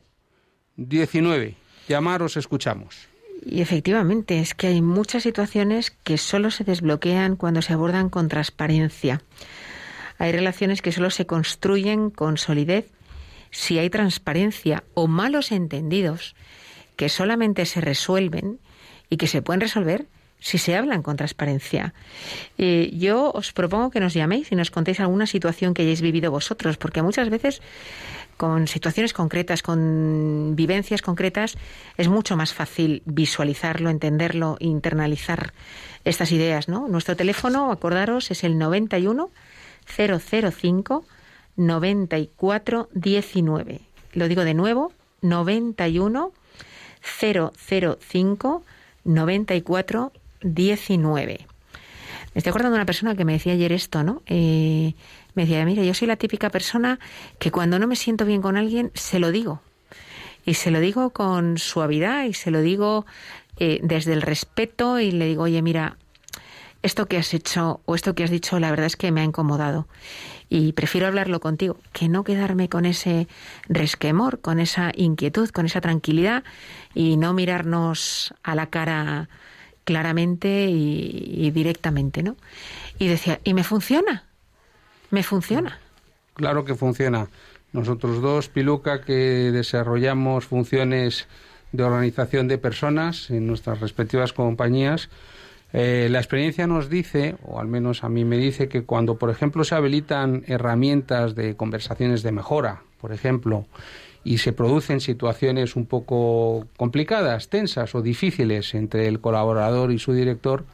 [0.76, 1.56] 19.
[1.88, 3.08] Llamar os escuchamos.
[3.44, 8.28] Y efectivamente, es que hay muchas situaciones que solo se desbloquean cuando se abordan con
[8.28, 9.22] transparencia.
[10.18, 12.90] Hay relaciones que solo se construyen con solidez
[13.50, 16.34] si hay transparencia o malos entendidos
[16.96, 18.58] que solamente se resuelven
[19.08, 20.06] y que se pueden resolver
[20.40, 21.92] si se hablan con transparencia.
[22.58, 26.30] Eh, yo os propongo que nos llaméis y nos contéis alguna situación que hayáis vivido
[26.30, 27.60] vosotros, porque muchas veces
[28.38, 31.58] con situaciones concretas, con vivencias concretas,
[31.98, 35.52] es mucho más fácil visualizarlo, entenderlo, internalizar
[36.04, 36.88] estas ideas, ¿no?
[36.88, 39.30] Nuestro teléfono, acordaros, es el 91
[39.86, 41.04] 005
[41.56, 43.80] 94 19.
[44.12, 44.92] Lo digo de nuevo,
[45.22, 46.32] 91
[47.02, 48.64] 005
[49.04, 51.46] 94 19.
[52.32, 54.22] Me estoy acordando de una persona que me decía ayer esto, ¿no?
[54.26, 54.94] Eh,
[55.34, 57.00] me decía, mira, yo soy la típica persona
[57.38, 59.60] que cuando no me siento bien con alguien, se lo digo.
[60.46, 63.04] Y se lo digo con suavidad y se lo digo
[63.58, 65.96] eh, desde el respeto y le digo, oye, mira,
[66.82, 69.24] esto que has hecho o esto que has dicho, la verdad es que me ha
[69.24, 69.86] incomodado.
[70.48, 73.28] Y prefiero hablarlo contigo que no quedarme con ese
[73.68, 76.42] resquemor, con esa inquietud, con esa tranquilidad
[76.94, 79.28] y no mirarnos a la cara
[79.84, 82.36] claramente y, directamente, ¿no?
[82.98, 84.24] Y decía, ¿y me funciona?
[85.10, 85.78] ¿Me funciona?
[86.34, 87.28] Claro que funciona.
[87.72, 91.28] Nosotros dos, Piluca, que desarrollamos funciones
[91.72, 95.08] de organización de personas en nuestras respectivas compañías,
[95.72, 99.30] eh, la experiencia nos dice, o al menos a mí me dice, que cuando, por
[99.30, 103.66] ejemplo, se habilitan herramientas de conversaciones de mejora, por ejemplo,
[104.24, 110.12] y se producen situaciones un poco complicadas, tensas o difíciles entre el colaborador y su
[110.12, 110.64] director,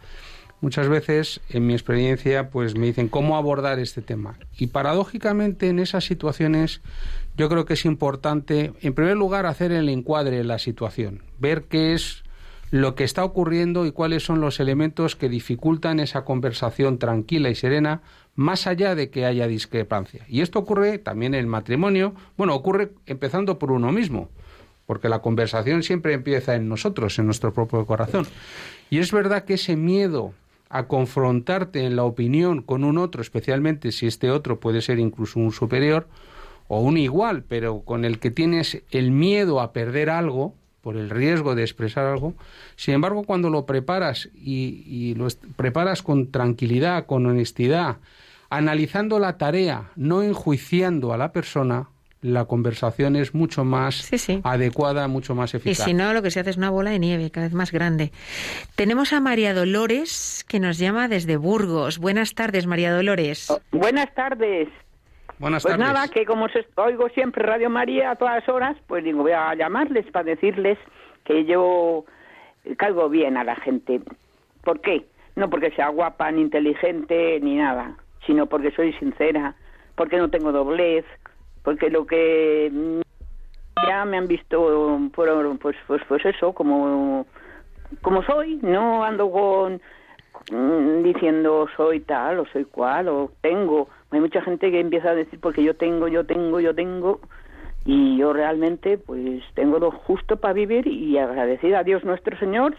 [0.61, 4.38] muchas veces, en mi experiencia, pues me dicen cómo abordar este tema.
[4.59, 6.80] Y paradójicamente, en esas situaciones,
[7.36, 11.64] yo creo que es importante, en primer lugar, hacer el encuadre de la situación, ver
[11.64, 12.24] qué es
[12.70, 17.54] lo que está ocurriendo y cuáles son los elementos que dificultan esa conversación tranquila y
[17.54, 18.02] serena
[18.34, 20.24] más allá de que haya discrepancia.
[20.28, 24.28] Y esto ocurre también en el matrimonio, bueno, ocurre empezando por uno mismo,
[24.86, 28.26] porque la conversación siempre empieza en nosotros, en nuestro propio corazón.
[28.90, 30.32] Y es verdad que ese miedo
[30.68, 35.38] a confrontarte en la opinión con un otro, especialmente si este otro puede ser incluso
[35.38, 36.08] un superior
[36.68, 40.54] o un igual, pero con el que tienes el miedo a perder algo,
[40.87, 42.34] por el riesgo de expresar algo.
[42.76, 45.26] Sin embargo, cuando lo preparas y, y lo
[45.57, 47.97] preparas con tranquilidad, con honestidad,
[48.51, 51.89] analizando la tarea, no enjuiciando a la persona,
[52.22, 54.41] la conversación es mucho más Sí, sí.
[54.45, 55.84] adecuada, mucho más Y eficaz.
[55.84, 58.12] si no, lo que se hace es una bola de nieve cada vez más grande.
[58.76, 61.99] Tenemos a María Dolores, que nos llama desde Burgos.
[61.99, 63.53] Buenas tardes, María Dolores.
[63.72, 64.68] Buenas tardes.
[65.39, 65.93] Buenas Pues tardes.
[65.93, 69.55] nada, que como se- oigo siempre Radio María a todas horas, pues digo, voy a
[69.55, 70.78] llamarles para decirles
[71.24, 72.05] que yo
[72.78, 74.01] caigo bien a la gente.
[74.64, 75.05] ¿Por qué?
[75.37, 79.55] No porque sea guapa, ni inteligente, ni nada, sino porque soy sincera,
[79.95, 81.05] porque no tengo doblez,
[81.62, 82.72] porque lo que
[83.87, 87.26] ya me han visto, por, pues, pues, pues eso, como,
[88.01, 89.80] como soy, no ando con
[90.51, 93.89] mm, diciendo soy tal o soy cual o tengo.
[94.11, 97.20] Hay mucha gente que empieza a decir porque yo tengo, yo tengo, yo tengo
[97.84, 102.76] y yo realmente pues tengo lo justo para vivir y agradecer a Dios nuestro Señor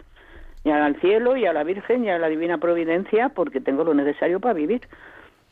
[0.63, 3.93] y al cielo y a la Virgen y a la Divina Providencia porque tengo lo
[3.93, 4.87] necesario para vivir.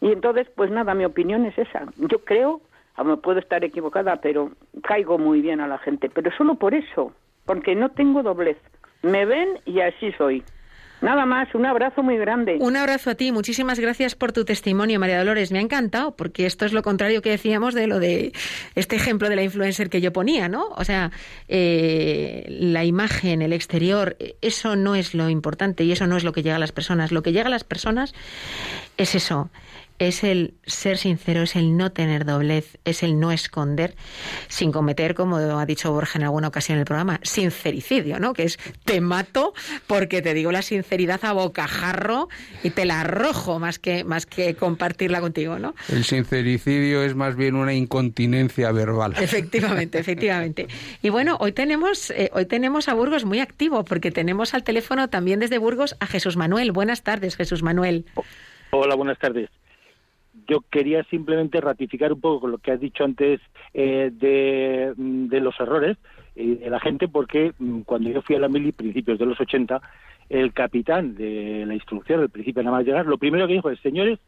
[0.01, 1.85] Y entonces, pues nada, mi opinión es esa.
[1.97, 2.61] Yo creo,
[3.03, 4.51] me puedo estar equivocada, pero
[4.83, 7.13] caigo muy bien a la gente, pero solo por eso,
[7.45, 8.57] porque no tengo doblez.
[9.03, 10.43] Me ven y así soy.
[11.01, 12.57] Nada más, un abrazo muy grande.
[12.59, 15.51] Un abrazo a ti, muchísimas gracias por tu testimonio, María Dolores.
[15.51, 18.31] Me ha encantado, porque esto es lo contrario que decíamos de lo de
[18.75, 20.69] este ejemplo de la influencer que yo ponía, ¿no?
[20.75, 21.11] O sea,
[21.47, 26.31] eh, la imagen, el exterior, eso no es lo importante y eso no es lo
[26.31, 27.11] que llega a las personas.
[27.11, 28.13] Lo que llega a las personas
[28.97, 29.49] es eso,
[29.99, 33.95] es el ser sincero, es el no tener doblez, es el no esconder
[34.47, 38.33] sin cometer, como ha dicho Borja en alguna ocasión en el programa, sincericidio, ¿no?
[38.33, 39.53] Que es te mato
[39.87, 42.27] porque te digo la sinceridad a bocajarro
[42.63, 45.75] y te la arrojo más que, más que compartirla contigo, ¿no?
[45.89, 49.13] El sincericidio es más bien una incontinencia verbal.
[49.17, 50.67] Efectivamente, efectivamente.
[51.01, 55.09] Y bueno, hoy tenemos, eh, hoy tenemos a Burgos muy activo porque tenemos al teléfono
[55.09, 56.71] también desde Burgos a Jesús Manuel.
[56.73, 58.05] Buenas tardes, Jesús Manuel.
[58.71, 59.49] Hola, buenas tardes
[60.47, 63.39] yo quería simplemente ratificar un poco lo que has dicho antes
[63.73, 65.97] eh, de, mm, los errores
[66.35, 69.39] eh, de la gente, porque mm, cuando yo fui a la mili, principios de los
[69.39, 69.81] 80,
[70.29, 73.79] el capitán de la instrucción, al principio nada más llegar, lo primero que dijo es,
[73.79, 74.19] señores,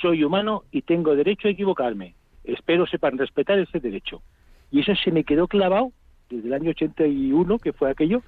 [0.00, 2.14] soy humano y tengo derecho a equivocarme.
[2.44, 4.22] Espero sepan respetar ese derecho.
[4.70, 5.92] Y eso se me quedó clavado
[6.28, 8.22] desde el año 81, que fue aquello,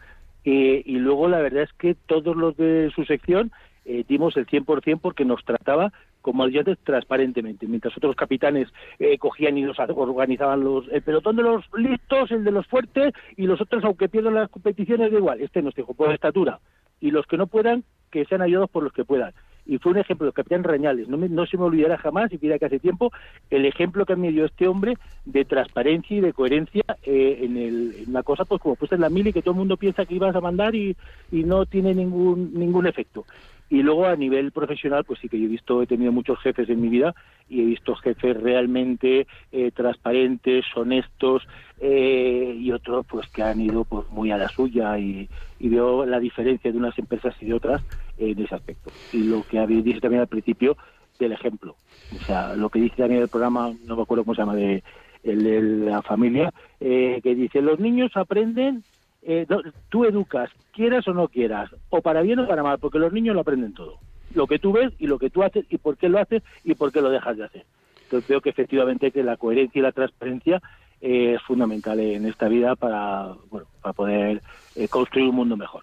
[0.44, 3.50] eh, y luego la verdad es que todos los de su sección
[3.84, 5.92] eh, dimos el 100% porque nos trataba
[6.28, 8.68] como ayudantes transparentemente, mientras otros capitanes
[8.98, 13.14] eh, cogían y los organizaban los el pelotón de los listos, el de los fuertes
[13.34, 16.60] y los otros aunque pierdan las competiciones da igual, este nos dijo por estatura
[17.00, 19.32] y los que no puedan que sean ayudados por los que puedan
[19.64, 22.58] y fue un ejemplo, el capitán Rañales, no, no se me olvidará jamás, y mira
[22.58, 23.12] que hace tiempo,
[23.50, 24.94] el ejemplo que me dio este hombre
[25.26, 29.02] de transparencia y de coherencia eh, en, el, en una cosa, pues como puesta en
[29.02, 30.96] la mili, que todo el mundo piensa que ibas a mandar y,
[31.30, 33.26] y no tiene ningún, ningún efecto.
[33.70, 36.68] Y luego a nivel profesional, pues sí que yo he visto, he tenido muchos jefes
[36.70, 37.14] en mi vida
[37.48, 41.46] y he visto jefes realmente eh, transparentes, honestos
[41.80, 45.28] eh, y otros pues que han ido pues muy a la suya y,
[45.60, 47.82] veo la diferencia de unas empresas y de otras
[48.16, 48.90] en ese aspecto.
[49.12, 50.76] Y lo que habéis dicho también al principio
[51.18, 51.76] del ejemplo.
[52.14, 54.82] O sea, lo que dice también el programa, no me acuerdo cómo se llama, de,
[55.22, 58.84] de la familia, eh, que dice, los niños aprenden
[59.22, 59.46] eh,
[59.88, 63.34] tú educas, quieras o no quieras, o para bien o para mal, porque los niños
[63.34, 63.98] lo aprenden todo.
[64.34, 66.74] Lo que tú ves y lo que tú haces y por qué lo haces y
[66.74, 67.64] por qué lo dejas de hacer.
[68.04, 70.62] Entonces veo que efectivamente que la coherencia y la transparencia
[71.00, 74.42] eh, es fundamental en esta vida para, bueno, para poder
[74.74, 75.82] eh, construir un mundo mejor.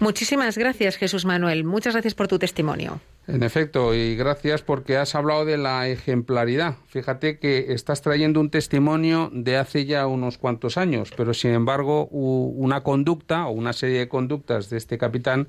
[0.00, 1.64] Muchísimas gracias, Jesús Manuel.
[1.64, 3.00] Muchas gracias por tu testimonio.
[3.26, 6.76] En efecto, y gracias porque has hablado de la ejemplaridad.
[6.88, 12.06] Fíjate que estás trayendo un testimonio de hace ya unos cuantos años, pero sin embargo
[12.06, 15.48] una conducta o una serie de conductas de este capitán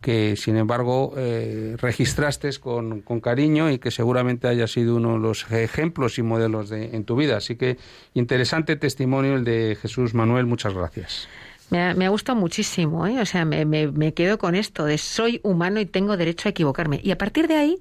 [0.00, 5.18] que sin embargo eh, registraste con, con, cariño y que seguramente haya sido uno de
[5.18, 7.38] los ejemplos y modelos de, en tu vida.
[7.38, 7.78] Así que
[8.14, 10.46] interesante testimonio el de Jesús Manuel.
[10.46, 11.28] Muchas gracias.
[11.70, 13.20] Me ha, me ha gustado muchísimo, ¿eh?
[13.20, 16.50] O sea, me, me, me, quedo con esto de soy humano y tengo derecho a
[16.50, 17.00] equivocarme.
[17.02, 17.78] Y a partir de ahí,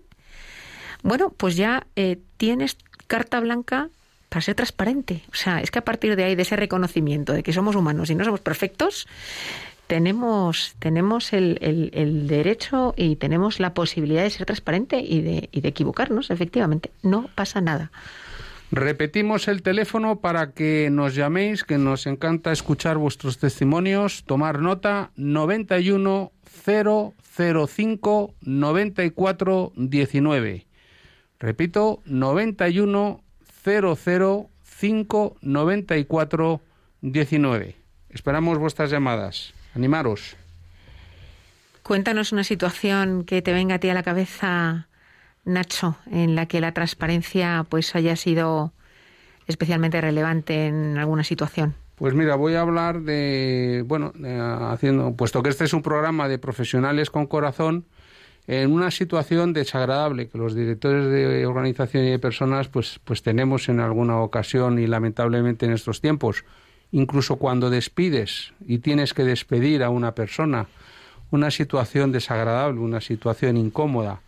[1.04, 2.78] bueno, pues ya eh, tienes
[3.08, 3.90] carta blanca
[4.30, 5.24] para ser transparente.
[5.32, 8.10] O sea, es que a partir de ahí, de ese reconocimiento de que somos humanos
[8.10, 9.08] y no somos perfectos,
[9.88, 15.50] tenemos, tenemos el, el, el derecho y tenemos la posibilidad de ser transparente y de,
[15.52, 16.92] y de equivocarnos, efectivamente.
[17.04, 17.92] No pasa nada.
[18.72, 24.26] Repetimos el teléfono para que nos llaméis, que nos encanta escuchar vuestros testimonios.
[24.26, 26.34] Tomar nota 91
[26.66, 30.68] 005 94 19.
[31.40, 33.24] Repito, 91
[33.64, 36.62] 005 94
[37.02, 37.76] 19.
[38.10, 39.54] Esperamos vuestras llamadas.
[39.76, 40.36] Animaros.
[41.84, 44.87] Cuéntanos una situación que te venga a ti a la cabeza
[45.48, 48.74] Nacho, en la que la transparencia pues haya sido
[49.48, 51.74] especialmente relevante en alguna situación?
[51.96, 54.14] Pues mira, voy a hablar de, bueno,
[54.70, 57.86] haciendo, puesto que este es un programa de profesionales con corazón,
[58.46, 63.68] en una situación desagradable que los directores de organización y de personas pues, pues tenemos
[63.68, 66.46] en alguna ocasión y lamentablemente en estos tiempos.
[66.92, 70.68] Incluso cuando despides y tienes que despedir a una persona,
[71.32, 74.22] una situación desagradable, una situación incómoda,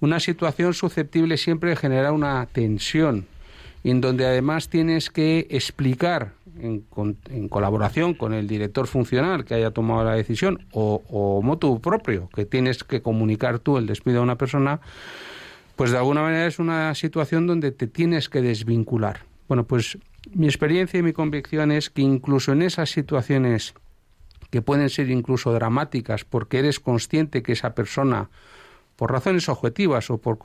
[0.00, 3.26] una situación susceptible siempre de generar una tensión,
[3.84, 9.54] en donde además tienes que explicar en, con- en colaboración con el director funcional que
[9.54, 14.20] haya tomado la decisión o, o motu propio, que tienes que comunicar tú el despido
[14.20, 14.80] a una persona,
[15.76, 19.20] pues de alguna manera es una situación donde te tienes que desvincular.
[19.48, 19.98] Bueno, pues
[20.32, 23.74] mi experiencia y mi convicción es que incluso en esas situaciones
[24.50, 28.30] que pueden ser incluso dramáticas porque eres consciente que esa persona
[28.96, 30.38] por razones objetivas o por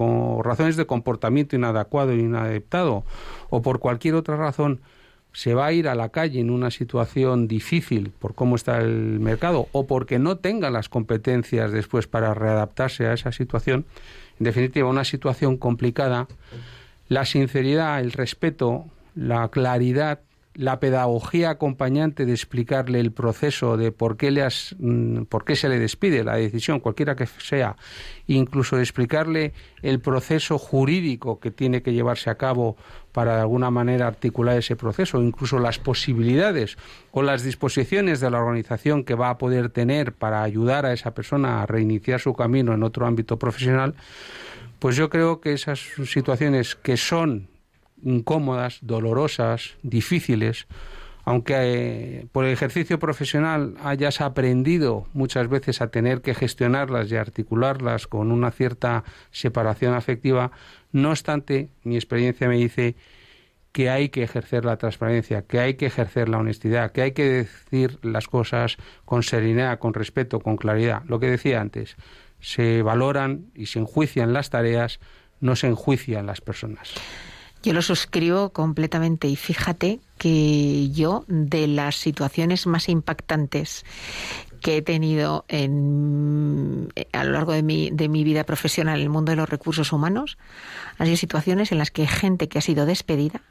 [0.46, 3.04] razones de comportamiento inadecuado e inadaptado
[3.50, 4.82] o por cualquier otra razón
[5.34, 9.20] se va a ir a la calle en una situación difícil por cómo está el
[9.20, 13.86] mercado o porque no tenga las competencias después para readaptarse a esa situación,
[14.40, 16.28] en definitiva una situación complicada,
[17.08, 18.86] la sinceridad, el respeto,
[19.16, 20.20] la claridad,
[20.54, 25.56] la pedagogía acompañante de explicarle el proceso de por qué le has, mm, por qué
[25.56, 27.78] se le despide la decisión, cualquiera que sea,
[28.28, 32.76] incluso de explicarle el proceso jurídico que tiene que llevarse a cabo
[33.14, 36.78] para de alguna manera articular ese proceso, incluso las posibilidades
[37.12, 41.14] o las disposiciones de la organización que va a poder tener para ayudar a esa
[41.14, 43.96] persona a reiniciar su camino en otro ámbito profesional,
[44.80, 47.51] pues yo creo que esas situaciones que son
[48.04, 50.68] incómodas, dolorosas, difíciles,
[51.24, 57.16] aunque eh, por el ejercicio profesional hayas aprendido muchas veces a tener que gestionarlas y
[57.16, 60.52] articularlas con una cierta separación afectiva,
[60.92, 62.96] no obstante, mi experiencia me dice
[63.72, 67.26] que hay que ejercer la transparencia, que hay que ejercer la honestidad, que hay que
[67.26, 71.04] decir las cosas con serenidad, con respeto, con claridad.
[71.08, 71.96] Lo que decía antes,
[72.42, 75.00] se valoran y se enjuician las tareas,
[75.40, 76.94] no se enjuician las personas.
[77.64, 83.86] Yo lo suscribo completamente y fíjate que yo de las situaciones más impactantes
[84.62, 89.10] que he tenido en, a lo largo de mi, de mi vida profesional en el
[89.10, 90.38] mundo de los recursos humanos
[90.98, 93.42] han sido situaciones en las que gente que ha sido despedida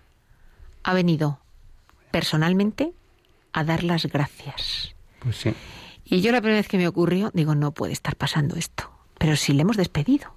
[0.82, 1.40] ha venido
[2.10, 2.92] personalmente
[3.52, 4.94] a dar las gracias.
[5.20, 5.54] Pues sí.
[6.04, 8.90] Y yo la primera vez que me ocurrió, digo, no puede estar pasando esto.
[9.18, 10.32] Pero si le hemos despedido.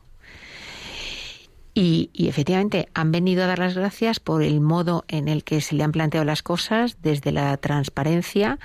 [1.76, 5.60] Y, y, efectivamente han venido a dar las gracias por el modo en el que
[5.60, 8.60] se le han planteado las cosas, desde la transparencia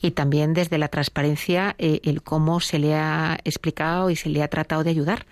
[0.00, 4.42] y también desde la transparencia eh, el cómo se le ha explicado y se le
[4.42, 5.26] ha tratado de ayudar.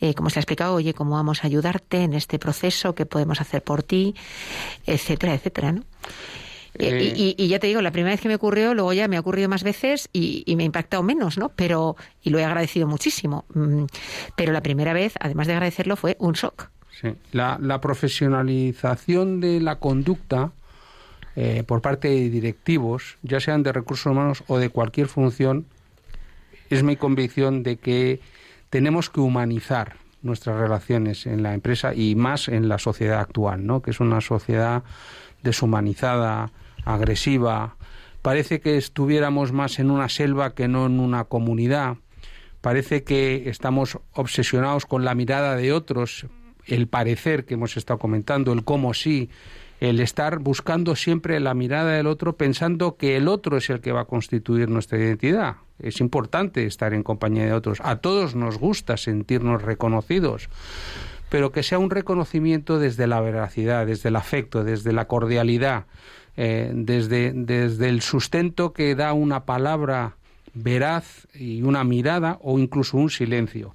[0.00, 3.42] Eh, como se ha explicado, oye, cómo vamos a ayudarte en este proceso, qué podemos
[3.42, 4.14] hacer por ti,
[4.86, 5.82] etcétera, etcétera, ¿no?
[6.78, 9.16] Eh, y, y, ya te digo, la primera vez que me ocurrió, luego ya me
[9.16, 11.50] ha ocurrido más veces y, y, me ha impactado menos, ¿no?
[11.50, 13.44] Pero, y lo he agradecido muchísimo.
[13.54, 13.84] Mm,
[14.36, 16.70] Pero la primera vez, además de agradecerlo, fue un shock.
[17.00, 17.08] Sí.
[17.32, 20.52] La, la profesionalización de la conducta
[21.40, 25.66] eh, por parte de directivos, ya sean de recursos humanos o de cualquier función,
[26.68, 28.20] es mi convicción de que
[28.70, 33.82] tenemos que humanizar nuestras relaciones en la empresa y más en la sociedad actual, ¿no?
[33.82, 34.82] Que es una sociedad
[35.44, 36.50] deshumanizada,
[36.88, 37.76] agresiva.
[38.22, 41.96] Parece que estuviéramos más en una selva que no en una comunidad.
[42.60, 46.26] Parece que estamos obsesionados con la mirada de otros,
[46.66, 49.30] el parecer que hemos estado comentando, el cómo sí,
[49.80, 53.92] el estar buscando siempre la mirada del otro pensando que el otro es el que
[53.92, 55.56] va a constituir nuestra identidad.
[55.78, 57.78] Es importante estar en compañía de otros.
[57.84, 60.48] A todos nos gusta sentirnos reconocidos,
[61.28, 65.84] pero que sea un reconocimiento desde la veracidad, desde el afecto, desde la cordialidad,
[66.40, 70.14] eh, desde, desde el sustento que da una palabra
[70.54, 73.74] veraz y una mirada o incluso un silencio.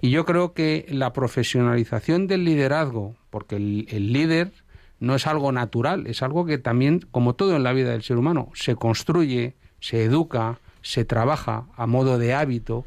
[0.00, 4.52] Y yo creo que la profesionalización del liderazgo, porque el, el líder
[5.00, 8.16] no es algo natural, es algo que también, como todo en la vida del ser
[8.16, 12.86] humano, se construye, se educa, se trabaja a modo de hábito,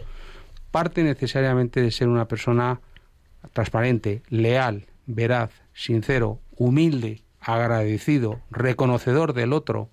[0.72, 2.82] parte necesariamente de ser una persona
[3.54, 9.90] transparente, leal, veraz, sincero, humilde, agradecido, reconocedor del otro.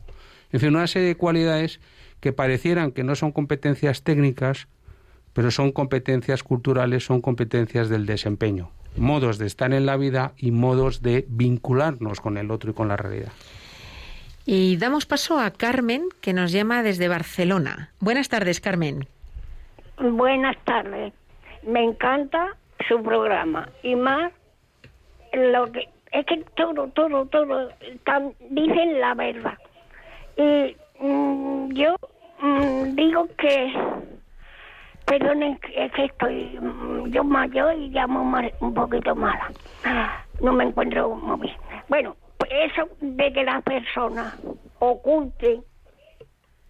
[0.53, 1.80] En fin, una serie de cualidades
[2.20, 4.68] que parecieran que no son competencias técnicas,
[5.32, 10.51] pero son competencias culturales, son competencias del desempeño, modos de estar en la vida y
[10.51, 13.32] modos de vincularnos con el otro y con la realidad.
[14.44, 17.90] Y damos paso a Carmen, que nos llama desde Barcelona.
[18.01, 19.07] Buenas tardes, Carmen.
[20.01, 21.12] Buenas tardes.
[21.66, 22.57] Me encanta
[22.88, 24.32] su programa y más
[25.34, 27.71] lo que es que todo, todo, todo
[28.51, 29.59] dicen la verdad.
[30.37, 31.97] Y mmm, yo
[32.41, 33.73] mmm, digo que,
[35.07, 39.51] perdonen, es que estoy mmm, yo mayor y llamo mal, un poquito mala.
[40.41, 41.57] No me encuentro muy bien.
[41.89, 44.37] Bueno, pues eso de que la persona
[44.79, 45.61] oculte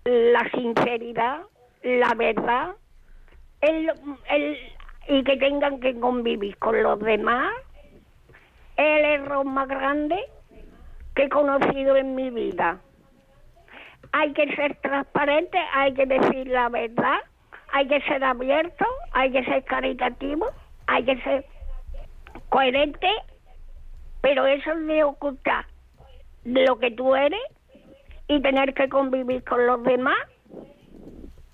[0.05, 1.41] la sinceridad,
[1.83, 2.71] la verdad,
[3.61, 3.93] el,
[4.31, 4.57] el,
[5.09, 7.53] y que tengan que convivir con los demás,
[8.79, 10.17] el error más grande
[11.15, 12.81] que he conocido en mi vida.
[14.13, 17.19] hay que ser transparente, hay que decir la verdad,
[17.73, 20.47] hay que ser abierto, hay que ser caritativo,
[20.87, 21.45] hay que ser
[22.49, 23.11] coherente,
[24.23, 25.67] pero eso de ocultar
[26.45, 27.41] lo que tú eres
[28.29, 30.17] y tener que convivir con los demás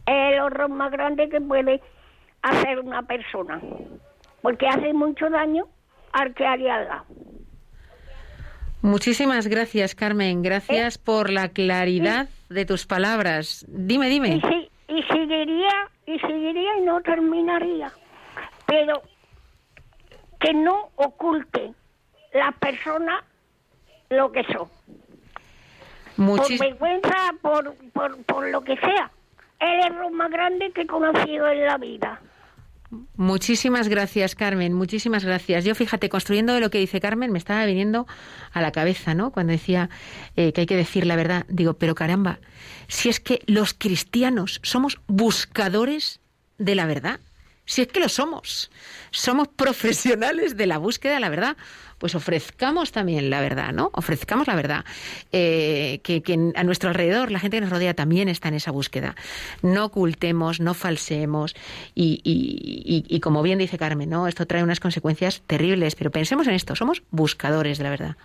[0.06, 1.80] es el horror más grande que puede
[2.42, 3.60] hacer una persona,
[4.42, 5.66] porque hace mucho daño
[6.14, 7.04] al que hay al lado.
[8.82, 10.42] Muchísimas gracias, Carmen.
[10.42, 13.64] Gracias por la claridad de tus palabras.
[13.68, 14.40] Dime, Y, dime.
[14.42, 15.72] si- y seguiría,
[16.06, 17.90] y seguiría y no terminaría.
[18.66, 19.02] Pero
[20.38, 21.72] que no oculte
[22.34, 23.24] las personas
[24.10, 24.68] lo que son.
[26.18, 29.10] Muchis- por vergüenza, por, por, por lo que sea.
[29.60, 32.20] Es el error más grande que he conocido en la vida.
[33.16, 34.72] Muchísimas gracias, Carmen.
[34.72, 35.64] Muchísimas gracias.
[35.64, 38.06] Yo, fíjate, construyendo de lo que dice Carmen, me estaba viniendo
[38.52, 39.30] a la cabeza, ¿no?
[39.30, 39.90] Cuando decía
[40.36, 41.46] eh, que hay que decir la verdad.
[41.48, 42.38] Digo, pero caramba,
[42.88, 46.20] si es que los cristianos somos buscadores
[46.58, 47.20] de la verdad.
[47.66, 48.70] Si es que lo somos.
[49.10, 51.56] Somos profesionales de la búsqueda de la verdad.
[52.04, 53.88] Pues ofrezcamos también la verdad, ¿no?
[53.94, 54.84] Ofrezcamos la verdad.
[55.32, 59.14] Eh, que, a nuestro alrededor, la gente que nos rodea también está en esa búsqueda.
[59.62, 61.56] No ocultemos, no falseemos.
[61.94, 62.20] Y-
[63.08, 64.28] y como bien dice Carmen, ¿no?
[64.28, 65.94] Esto trae unas consecuencias terribles.
[65.94, 68.16] Pero pensemos en esto, somos buscadores de la verdad.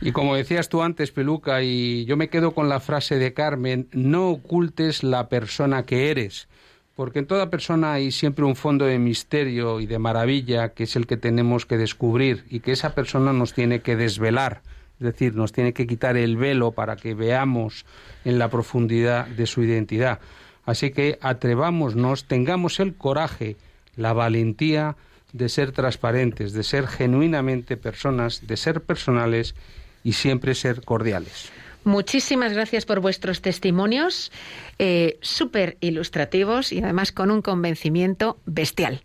[0.00, 3.88] Y como decías tú antes, Peluca, y yo me quedo con la frase de Carmen,
[3.90, 6.46] no ocultes la persona que eres,
[6.94, 10.96] porque en toda persona hay siempre un fondo de misterio y de maravilla que es
[10.96, 14.62] el que tenemos que descubrir y que esa persona nos tiene que desvelar,
[15.00, 17.84] es decir, nos tiene que quitar el velo para que veamos
[18.24, 20.20] en la profundidad de su identidad.
[20.64, 23.56] Así que atrevámonos, tengamos el coraje,
[23.96, 24.96] la valentía
[25.32, 29.56] de ser transparentes, de ser genuinamente personas, de ser personales
[30.04, 31.50] y siempre ser cordiales.
[31.84, 34.32] Muchísimas gracias por vuestros testimonios,
[34.78, 39.02] eh, súper ilustrativos y además con un convencimiento bestial.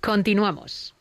[0.00, 0.94] Continuamos.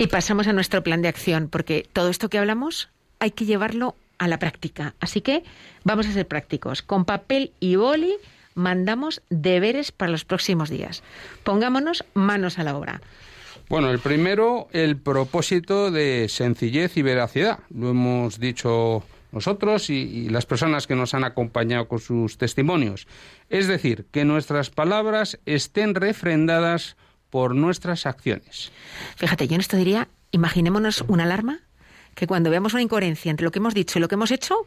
[0.00, 2.88] Y pasamos a nuestro plan de acción, porque todo esto que hablamos
[3.18, 4.94] hay que llevarlo a la práctica.
[4.98, 5.44] Así que
[5.84, 6.80] vamos a ser prácticos.
[6.80, 8.16] Con papel y boli
[8.54, 11.02] mandamos deberes para los próximos días.
[11.44, 13.02] Pongámonos manos a la obra.
[13.68, 17.58] Bueno, el primero, el propósito de sencillez y veracidad.
[17.68, 23.06] Lo hemos dicho nosotros y, y las personas que nos han acompañado con sus testimonios.
[23.50, 26.96] Es decir, que nuestras palabras estén refrendadas
[27.30, 28.72] por nuestras acciones.
[29.16, 31.60] Fíjate, yo en esto diría, imaginémonos una alarma
[32.14, 34.66] que cuando veamos una incoherencia entre lo que hemos dicho y lo que hemos hecho,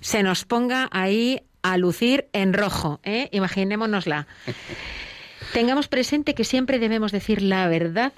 [0.00, 3.00] se nos ponga ahí a lucir en rojo.
[3.02, 3.28] ¿eh?
[3.32, 4.26] Imaginémonosla.
[5.52, 8.12] Tengamos presente que siempre debemos decir la verdad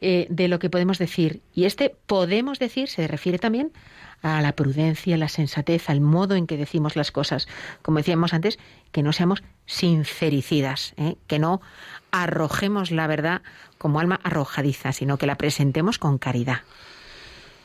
[0.00, 1.40] eh, de lo que podemos decir.
[1.54, 3.72] Y este podemos decir se refiere también
[4.22, 7.48] a la prudencia, a la sensatez, al modo en que decimos las cosas.
[7.82, 8.58] Como decíamos antes,
[8.92, 11.16] que no seamos sincericidas, ¿eh?
[11.26, 11.60] que no
[12.10, 13.42] arrojemos la verdad
[13.78, 16.62] como alma arrojadiza, sino que la presentemos con caridad.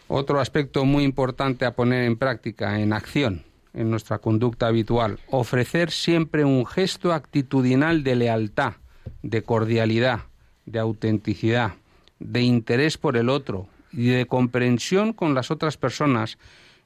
[0.08, 5.92] Otro aspecto muy importante a poner en práctica, en acción, en nuestra conducta habitual, ofrecer
[5.92, 8.74] siempre un gesto actitudinal de lealtad,
[9.22, 10.22] de cordialidad,
[10.66, 11.74] de autenticidad,
[12.20, 16.38] de interés por el otro y de comprensión con las otras personas,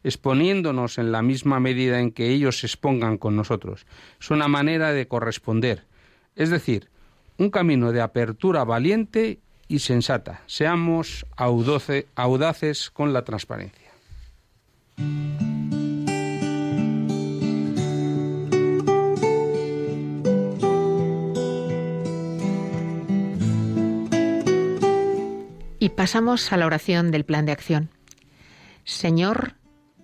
[0.04, 3.86] exponiéndonos en la misma medida en que ellos se expongan con nosotros.
[4.20, 5.84] Es una manera de corresponder,
[6.36, 6.90] es decir,
[7.38, 10.42] un camino de apertura valiente y sensata.
[10.48, 13.92] Seamos audaces con la transparencia.
[25.80, 27.90] Y pasamos a la oración del plan de acción.
[28.84, 29.54] Señor,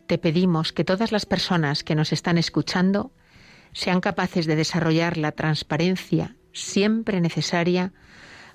[0.07, 3.11] te pedimos que todas las personas que nos están escuchando
[3.71, 7.91] sean capaces de desarrollar la transparencia siempre necesaria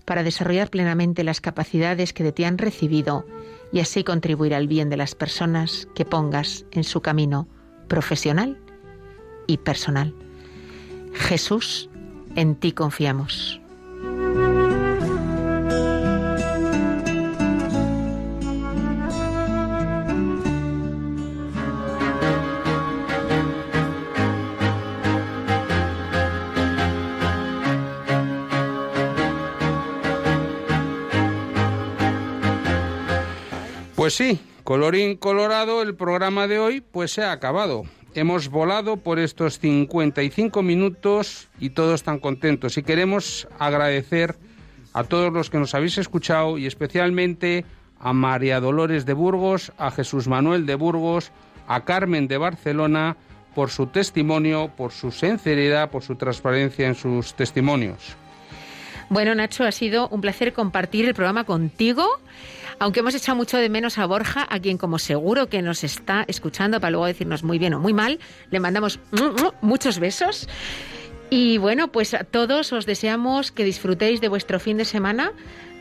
[0.05, 3.27] para desarrollar plenamente las capacidades que de ti han recibido
[3.73, 7.47] y así contribuir al bien de las personas que pongas en su camino
[7.89, 8.57] profesional
[9.47, 10.15] y personal.
[11.13, 11.91] Jesús,
[12.37, 13.61] en ti confiamos.
[34.09, 37.83] Pues sí, colorín colorado, el programa de hoy pues se ha acabado.
[38.15, 42.79] Hemos volado por estos 55 minutos y todos tan contentos.
[42.79, 44.37] Y queremos agradecer
[44.95, 47.67] a todos los que nos habéis escuchado y especialmente
[48.01, 51.31] a María Dolores de Burgos, a Jesús Manuel de Burgos,
[51.67, 53.19] a Carmen de Barcelona
[53.55, 58.17] por su testimonio, por su sinceridad, por su transparencia en sus testimonios.
[59.11, 62.07] Bueno, Nacho, ha sido un placer compartir el programa contigo.
[62.81, 66.25] Aunque hemos echado mucho de menos a Borja, a quien como seguro que nos está
[66.29, 68.21] escuchando para luego decirnos muy bien o muy mal,
[68.51, 69.01] le mandamos
[69.61, 70.49] muchos besos.
[71.31, 75.33] Y bueno, pues a todos os deseamos que disfrutéis de vuestro fin de semana,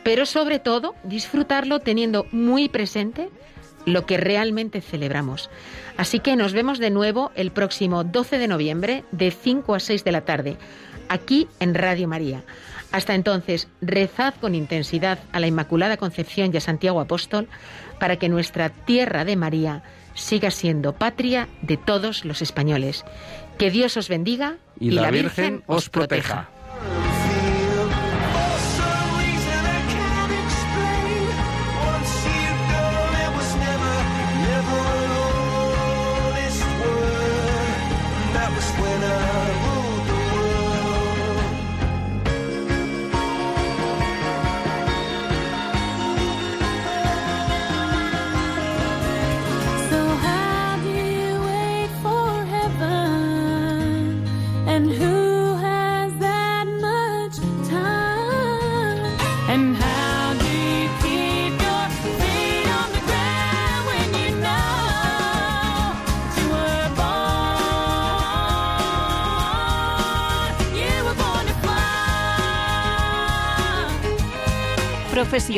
[0.03, 3.29] pero sobre todo disfrutarlo teniendo muy presente
[3.85, 5.49] lo que realmente celebramos.
[5.97, 10.03] Así que nos vemos de nuevo el próximo 12 de noviembre de 5 a 6
[10.03, 10.57] de la tarde,
[11.09, 12.43] aquí en Radio María.
[12.91, 17.47] Hasta entonces, rezad con intensidad a la Inmaculada Concepción y a Santiago Apóstol
[17.99, 19.83] para que nuestra tierra de María
[20.13, 23.05] siga siendo patria de todos los españoles.
[23.57, 26.49] Que Dios os bendiga y, la, Virgen, os proteja.